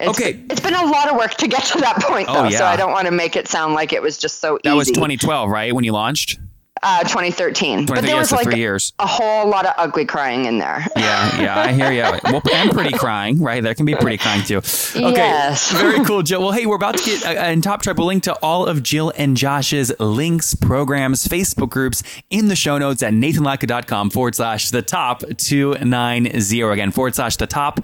It's, 0.00 0.08
Okay. 0.20 0.40
It's 0.48 0.60
been 0.60 0.74
a 0.74 0.84
lot 0.86 1.10
of 1.10 1.16
work 1.16 1.34
to 1.34 1.48
get 1.48 1.64
to 1.64 1.78
that 1.80 1.96
point, 2.02 2.28
Oh, 2.30 2.34
though. 2.34 2.48
yeah. 2.48 2.58
So 2.58 2.64
I 2.66 2.76
don't 2.76 2.92
want 2.92 3.06
to 3.06 3.10
make 3.10 3.34
it 3.34 3.48
sound 3.48 3.74
like 3.74 3.92
it 3.92 4.00
was 4.00 4.16
just 4.16 4.38
so 4.40 4.56
That 4.62 4.70
easy. 4.70 4.76
was 4.78 4.88
2012, 4.90 5.50
right? 5.50 5.74
When 5.74 5.82
you 5.82 5.90
launched. 5.92 6.38
Uh, 6.82 7.02
2013. 7.02 7.86
But 7.86 8.02
there 8.02 8.10
yeah, 8.10 8.18
was 8.18 8.28
so 8.30 8.36
like 8.36 8.54
years. 8.56 8.92
a 8.98 9.06
whole 9.06 9.48
lot 9.48 9.66
of 9.66 9.74
ugly 9.76 10.04
crying 10.04 10.44
in 10.44 10.58
there. 10.58 10.86
Yeah, 10.96 11.40
yeah, 11.40 11.58
I 11.60 11.72
hear 11.72 11.90
you. 11.92 11.98
Well, 12.32 12.42
and 12.52 12.70
pretty 12.70 12.96
crying, 12.96 13.40
right? 13.40 13.62
There 13.62 13.74
can 13.74 13.84
be 13.86 13.94
pretty 13.94 14.18
crying 14.18 14.42
too. 14.44 14.58
Okay, 14.58 15.10
Yes. 15.12 15.72
very 15.80 16.04
cool, 16.04 16.22
Jill. 16.22 16.40
Well, 16.42 16.52
hey, 16.52 16.66
we're 16.66 16.76
about 16.76 16.96
to 16.98 17.04
get 17.04 17.24
uh, 17.26 17.46
in 17.50 17.62
Top 17.62 17.82
Tribe. 17.82 17.98
We'll 17.98 18.06
link 18.06 18.22
to 18.24 18.34
all 18.42 18.66
of 18.66 18.82
Jill 18.82 19.12
and 19.16 19.36
Josh's 19.36 19.92
links, 19.98 20.54
programs, 20.54 21.26
Facebook 21.26 21.70
groups 21.70 22.02
in 22.30 22.48
the 22.48 22.56
show 22.56 22.78
notes 22.78 23.02
at 23.02 23.12
nathanlatka.com 23.12 24.10
forward 24.10 24.34
slash 24.34 24.70
the 24.70 24.82
top 24.82 25.22
290. 25.36 26.60
Again, 26.62 26.90
forward 26.92 27.14
slash 27.14 27.36
the 27.36 27.46
top 27.46 27.80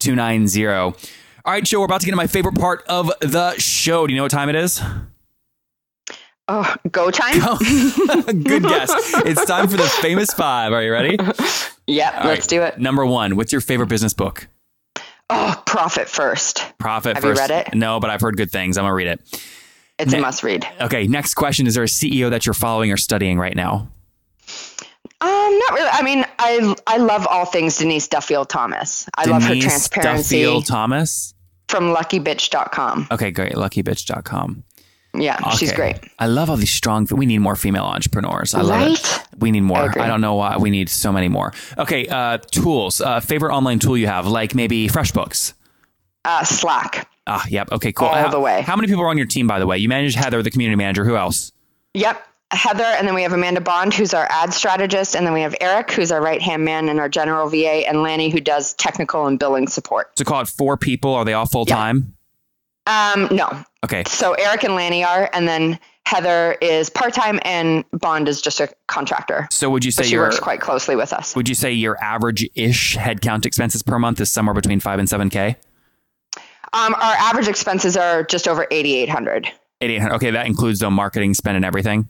290. 0.00 0.66
All 0.66 0.94
right, 1.46 1.62
Jill, 1.64 1.80
we're 1.80 1.86
about 1.86 2.00
to 2.00 2.06
get 2.06 2.12
to 2.12 2.16
my 2.16 2.26
favorite 2.26 2.56
part 2.56 2.84
of 2.88 3.10
the 3.20 3.54
show. 3.58 4.06
Do 4.06 4.12
you 4.12 4.16
know 4.18 4.24
what 4.24 4.30
time 4.32 4.48
it 4.48 4.56
is? 4.56 4.80
Oh, 6.48 6.74
go 6.90 7.10
time? 7.10 7.32
Good 8.42 8.62
guess. 8.64 8.90
It's 9.24 9.44
time 9.46 9.66
for 9.68 9.76
the 9.78 9.82
famous 10.02 10.30
five. 10.30 10.72
Are 10.72 10.82
you 10.82 10.92
ready? 10.92 11.16
Yep, 11.86 12.14
All 12.16 12.24
let's 12.28 12.40
right. 12.40 12.48
do 12.48 12.62
it. 12.62 12.78
Number 12.80 13.04
one, 13.04 13.36
what's 13.36 13.52
your 13.52 13.60
favorite 13.60 13.90
business 13.90 14.14
book? 14.14 14.48
Oh, 15.28 15.62
profit 15.66 16.08
first. 16.08 16.64
Profit 16.78 17.16
Have 17.16 17.24
you 17.24 17.34
first. 17.36 17.40
read 17.50 17.50
it? 17.68 17.74
No, 17.74 18.00
but 18.00 18.08
I've 18.08 18.22
heard 18.22 18.38
good 18.38 18.50
things. 18.50 18.78
I'm 18.78 18.84
gonna 18.84 18.94
read 18.94 19.08
it. 19.08 19.20
It's 19.98 20.10
Ne- 20.12 20.16
a 20.16 20.20
must 20.22 20.42
read. 20.42 20.66
Okay, 20.80 21.06
next 21.06 21.34
question. 21.34 21.66
Is 21.66 21.74
there 21.74 21.84
a 21.84 21.86
CEO 21.86 22.30
that 22.30 22.46
you're 22.46 22.54
following 22.54 22.90
or 22.90 22.96
studying 22.96 23.38
right 23.38 23.54
now? 23.54 23.86
Um, 25.20 25.28
not 25.58 25.72
really. 25.72 25.88
I 25.92 26.00
mean, 26.02 26.24
I 26.38 26.74
I 26.86 26.96
love 26.96 27.26
all 27.26 27.44
things 27.44 27.76
Denise 27.76 28.08
Duffield 28.08 28.48
Thomas. 28.48 29.06
I 29.14 29.26
love 29.26 29.42
her 29.42 29.48
Denise 29.50 29.64
transparency 29.64 30.38
Duffield 30.42 30.64
Thomas. 30.66 31.34
from 31.68 31.94
luckybitch.com. 31.94 33.08
Okay, 33.10 33.30
great. 33.30 33.52
Luckybitch.com. 33.52 34.64
Yeah, 35.14 35.50
she's 35.50 35.72
great. 35.72 35.96
I 36.18 36.26
love 36.26 36.50
all 36.50 36.56
these 36.56 36.72
strong. 36.72 37.06
We 37.10 37.26
need 37.26 37.38
more 37.38 37.56
female 37.56 37.84
entrepreneurs. 37.84 38.54
I 38.54 38.62
love 38.62 38.80
Right? 38.80 38.92
it. 38.92 39.20
We 39.38 39.50
need 39.50 39.60
more. 39.62 39.78
I 39.78 40.04
I, 40.04 40.08
don't 40.08 40.20
know 40.20 40.34
why. 40.34 40.56
We 40.56 40.70
need 40.70 40.88
so 40.88 41.12
many 41.12 41.28
more. 41.28 41.52
Okay, 41.78 42.06
uh, 42.08 42.38
tools. 42.38 43.00
Uh, 43.00 43.20
favorite 43.20 43.54
online 43.54 43.78
tool 43.78 43.96
you 43.96 44.06
have, 44.06 44.26
like 44.26 44.54
maybe 44.54 44.88
FreshBooks. 44.88 45.54
Uh, 46.24 46.42
Slack. 46.44 47.08
Ah, 47.26 47.44
yep. 47.48 47.70
Okay, 47.72 47.92
cool. 47.92 48.08
All 48.08 48.14
how, 48.14 48.30
the 48.30 48.40
way. 48.40 48.62
How 48.62 48.76
many 48.76 48.88
people 48.88 49.02
are 49.04 49.08
on 49.08 49.16
your 49.16 49.26
team, 49.26 49.46
by 49.46 49.58
the 49.58 49.66
way? 49.66 49.78
You 49.78 49.88
manage 49.88 50.14
Heather, 50.14 50.42
the 50.42 50.50
community 50.50 50.76
manager. 50.76 51.04
Who 51.04 51.16
else? 51.16 51.52
Yep. 51.94 52.22
Heather, 52.50 52.84
and 52.84 53.08
then 53.08 53.14
we 53.14 53.22
have 53.22 53.32
Amanda 53.32 53.60
Bond, 53.60 53.92
who's 53.94 54.14
our 54.14 54.26
ad 54.30 54.52
strategist, 54.52 55.16
and 55.16 55.26
then 55.26 55.32
we 55.32 55.40
have 55.40 55.56
Eric, 55.60 55.90
who's 55.90 56.12
our 56.12 56.22
right 56.22 56.40
hand 56.40 56.64
man 56.64 56.88
and 56.88 57.00
our 57.00 57.08
general 57.08 57.48
VA, 57.48 57.88
and 57.88 58.02
Lanny, 58.02 58.30
who 58.30 58.40
does 58.40 58.74
technical 58.74 59.26
and 59.26 59.38
billing 59.38 59.66
support. 59.66 60.16
So 60.18 60.24
call 60.24 60.40
it 60.40 60.48
four 60.48 60.76
people. 60.76 61.14
Are 61.14 61.24
they 61.24 61.32
all 61.32 61.46
full 61.46 61.66
time? 61.66 62.14
Um, 62.86 63.28
no. 63.30 63.64
Okay. 63.84 64.04
So 64.06 64.32
Eric 64.34 64.64
and 64.64 64.74
Lanny 64.74 65.04
are, 65.04 65.30
and 65.32 65.48
then 65.48 65.78
Heather 66.06 66.56
is 66.60 66.90
part 66.90 67.14
time, 67.14 67.40
and 67.42 67.84
Bond 67.92 68.28
is 68.28 68.42
just 68.42 68.60
a 68.60 68.68
contractor. 68.88 69.48
So 69.50 69.70
would 69.70 69.84
you 69.84 69.90
say 69.90 70.02
she 70.02 70.18
works 70.18 70.38
quite 70.38 70.60
closely 70.60 70.96
with 70.96 71.12
us. 71.12 71.34
would 71.34 71.48
you 71.48 71.54
say 71.54 71.72
your 71.72 72.02
average 72.02 72.48
ish 72.54 72.96
headcount 72.96 73.46
expenses 73.46 73.82
per 73.82 73.98
month 73.98 74.20
is 74.20 74.30
somewhere 74.30 74.54
between 74.54 74.80
five 74.80 74.98
and 74.98 75.08
seven 75.08 75.30
k? 75.30 75.56
Um, 76.74 76.94
our 76.94 77.14
average 77.14 77.48
expenses 77.48 77.96
are 77.96 78.22
just 78.24 78.48
over 78.48 78.66
eighty 78.70 78.96
eight 78.96 79.08
hundred. 79.08 79.48
Eighty 79.80 79.94
eight 79.94 80.00
hundred. 80.00 80.16
Okay, 80.16 80.30
that 80.32 80.46
includes 80.46 80.80
the 80.80 80.90
marketing 80.90 81.32
spend 81.32 81.56
and 81.56 81.64
everything. 81.64 82.08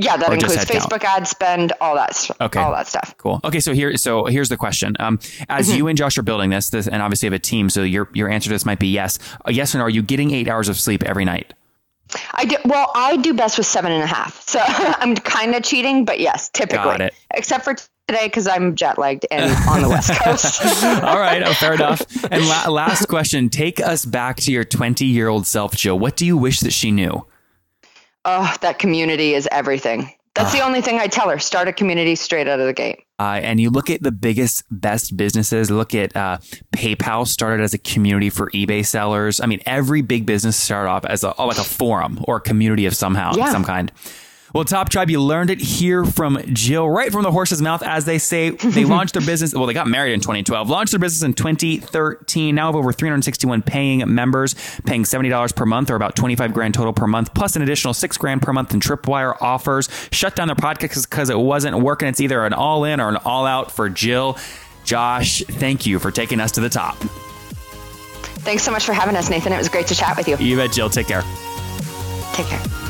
Yeah, 0.00 0.16
that 0.16 0.32
includes? 0.32 0.64
Facebook 0.64 1.02
ad 1.02 1.26
spend, 1.26 1.72
all 1.80 1.96
that, 1.96 2.10
s- 2.10 2.30
Okay. 2.40 2.60
all 2.60 2.70
that 2.72 2.86
stuff. 2.86 3.14
Cool. 3.18 3.40
Okay, 3.44 3.58
so 3.58 3.72
here, 3.74 3.96
so 3.96 4.26
here's 4.26 4.48
the 4.48 4.56
question. 4.56 4.94
Um, 5.00 5.18
as 5.48 5.66
Mm-hmm. 5.68 5.76
you 5.76 5.88
and 5.88 5.98
Josh 5.98 6.16
are 6.18 6.22
building 6.22 6.50
this, 6.50 6.70
this, 6.70 6.86
and 6.86 7.02
obviously 7.02 7.26
have 7.26 7.32
a 7.32 7.38
team, 7.40 7.68
so 7.68 7.82
your 7.82 8.08
your 8.14 8.28
answer 8.28 8.48
to 8.48 8.54
this 8.54 8.64
might 8.64 8.78
be 8.78 8.88
yes. 8.88 9.18
Uh, 9.46 9.50
yes 9.50 9.74
or 9.74 9.78
no? 9.78 9.84
Are 9.84 9.90
you 9.90 10.02
getting 10.02 10.30
eight 10.30 10.48
hours 10.48 10.68
of 10.68 10.78
sleep 10.78 11.02
every 11.02 11.24
night? 11.24 11.52
I 12.32 12.44
do 12.46 12.56
well. 12.64 12.90
I 12.94 13.16
do 13.16 13.34
best 13.34 13.58
with 13.58 13.66
seven 13.66 13.92
and 13.92 14.02
a 14.02 14.06
half, 14.06 14.40
so 14.48 14.60
I'm 14.66 15.14
kind 15.16 15.54
of 15.54 15.62
cheating, 15.62 16.04
but 16.04 16.20
yes, 16.20 16.48
typically, 16.48 16.76
Got 16.84 17.00
it. 17.02 17.14
except 17.34 17.64
for 17.64 17.74
today 18.06 18.28
because 18.28 18.46
I'm 18.46 18.76
jet 18.76 18.98
lagged 18.98 19.26
and 19.30 19.50
on 19.68 19.82
the 19.82 19.88
west 19.90 20.10
coast. 20.22 20.62
All 21.02 21.18
right, 21.18 21.42
oh, 21.42 21.52
fair 21.54 21.74
enough. 21.74 22.00
And 22.30 22.46
la- 22.48 22.70
last 22.70 23.08
question: 23.08 23.50
Take 23.50 23.80
us 23.80 24.06
back 24.06 24.36
to 24.38 24.52
your 24.52 24.64
twenty 24.64 25.04
year 25.06 25.28
old 25.28 25.46
self, 25.46 25.74
Jill. 25.76 25.98
What 25.98 26.16
do 26.16 26.24
you 26.24 26.36
wish 26.38 26.60
that 26.60 26.72
she 26.72 26.90
knew? 26.92 27.26
Oh, 28.28 28.54
that 28.60 28.78
community 28.78 29.34
is 29.34 29.48
everything. 29.50 30.12
That's 30.34 30.54
Ah. 30.54 30.58
the 30.58 30.64
only 30.64 30.80
thing 30.82 30.98
I 31.00 31.08
tell 31.08 31.28
her. 31.30 31.38
Start 31.40 31.66
a 31.66 31.72
community 31.72 32.14
straight 32.14 32.46
out 32.46 32.60
of 32.60 32.66
the 32.66 32.72
gate. 32.72 33.00
Uh, 33.18 33.40
and 33.42 33.58
you 33.58 33.70
look 33.70 33.90
at 33.90 34.02
the 34.02 34.12
biggest, 34.12 34.62
best 34.70 35.16
businesses. 35.16 35.68
Look 35.70 35.94
at 35.96 36.14
uh, 36.14 36.38
PayPal 36.76 37.26
started 37.26 37.64
as 37.64 37.74
a 37.74 37.78
community 37.78 38.30
for 38.30 38.48
eBay 38.52 38.86
sellers. 38.86 39.40
I 39.40 39.46
mean, 39.46 39.60
every 39.66 40.02
big 40.02 40.26
business 40.26 40.56
started 40.56 40.90
off 40.90 41.04
as 41.04 41.24
a 41.24 41.34
like 41.42 41.58
a 41.58 41.64
forum 41.64 42.20
or 42.28 42.36
a 42.36 42.40
community 42.40 42.86
of 42.86 42.94
somehow 42.94 43.32
Yeah. 43.34 43.50
some 43.50 43.64
kind. 43.64 43.90
Well, 44.54 44.64
Top 44.64 44.88
Tribe, 44.88 45.10
you 45.10 45.20
learned 45.20 45.50
it 45.50 45.60
here 45.60 46.04
from 46.04 46.38
Jill, 46.52 46.88
right 46.88 47.12
from 47.12 47.22
the 47.22 47.30
horse's 47.30 47.60
mouth, 47.60 47.82
as 47.82 48.04
they 48.04 48.18
say. 48.18 48.50
They 48.50 48.84
launched 48.86 49.14
their 49.14 49.24
business. 49.24 49.54
Well, 49.54 49.66
they 49.66 49.74
got 49.74 49.86
married 49.86 50.14
in 50.14 50.20
2012, 50.20 50.70
launched 50.70 50.92
their 50.92 50.98
business 50.98 51.22
in 51.22 51.34
2013. 51.34 52.54
Now 52.54 52.66
have 52.66 52.76
over 52.76 52.92
361 52.92 53.62
paying 53.62 54.02
members, 54.12 54.54
paying 54.86 55.04
$70 55.04 55.54
per 55.54 55.66
month, 55.66 55.90
or 55.90 55.96
about 55.96 56.16
25 56.16 56.54
grand 56.54 56.74
total 56.74 56.92
per 56.92 57.06
month, 57.06 57.34
plus 57.34 57.56
an 57.56 57.62
additional 57.62 57.92
six 57.94 58.16
grand 58.16 58.42
per 58.42 58.52
month 58.52 58.72
in 58.72 58.80
Tripwire 58.80 59.36
offers. 59.40 59.88
Shut 60.10 60.34
down 60.34 60.48
their 60.48 60.56
podcast 60.56 61.08
because 61.08 61.30
it 61.30 61.38
wasn't 61.38 61.78
working. 61.78 62.08
It's 62.08 62.20
either 62.20 62.44
an 62.44 62.52
all 62.54 62.84
in 62.84 63.00
or 63.00 63.08
an 63.08 63.16
all 63.16 63.44
out 63.44 63.70
for 63.70 63.88
Jill. 63.88 64.38
Josh, 64.84 65.42
thank 65.44 65.84
you 65.84 65.98
for 65.98 66.10
taking 66.10 66.40
us 66.40 66.52
to 66.52 66.60
the 66.60 66.70
top. 66.70 66.96
Thanks 68.40 68.62
so 68.62 68.70
much 68.70 68.86
for 68.86 68.94
having 68.94 69.16
us, 69.16 69.28
Nathan. 69.28 69.52
It 69.52 69.58
was 69.58 69.68
great 69.68 69.86
to 69.88 69.94
chat 69.94 70.16
with 70.16 70.26
you. 70.26 70.36
You 70.38 70.56
bet, 70.56 70.72
Jill. 70.72 70.88
Take 70.88 71.08
care. 71.08 71.22
Take 72.32 72.46
care. 72.46 72.87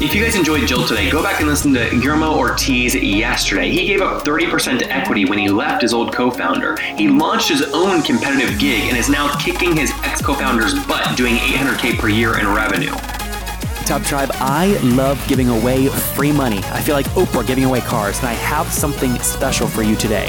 If 0.00 0.14
you 0.14 0.22
guys 0.24 0.34
enjoyed 0.34 0.66
Jill 0.66 0.86
today, 0.86 1.10
go 1.10 1.22
back 1.22 1.40
and 1.40 1.48
listen 1.48 1.72
to 1.74 1.90
Guillermo 1.90 2.36
Ortiz 2.36 2.94
yesterday. 2.94 3.70
He 3.70 3.86
gave 3.86 4.00
up 4.00 4.24
30% 4.24 4.82
equity 4.88 5.24
when 5.24 5.38
he 5.38 5.48
left 5.48 5.82
his 5.82 5.92
old 5.92 6.12
co 6.12 6.30
founder. 6.30 6.80
He 6.96 7.08
launched 7.08 7.48
his 7.48 7.62
own 7.72 8.02
competitive 8.02 8.58
gig 8.58 8.88
and 8.88 8.96
is 8.96 9.08
now 9.08 9.34
kicking 9.38 9.76
his 9.76 9.92
ex 10.02 10.20
co 10.20 10.34
founder's 10.34 10.74
butt, 10.86 11.16
doing 11.16 11.36
800K 11.36 11.98
per 11.98 12.08
year 12.08 12.38
in 12.38 12.48
revenue. 12.48 12.92
Top 13.84 14.02
Tribe, 14.02 14.30
I 14.34 14.78
love 14.82 15.22
giving 15.28 15.48
away 15.48 15.88
free 15.88 16.32
money. 16.32 16.58
I 16.58 16.80
feel 16.80 16.94
like 16.94 17.06
Oprah 17.10 17.46
giving 17.46 17.64
away 17.64 17.80
cars, 17.80 18.18
and 18.18 18.28
I 18.28 18.34
have 18.34 18.72
something 18.72 19.16
special 19.18 19.66
for 19.66 19.82
you 19.82 19.94
today. 19.96 20.28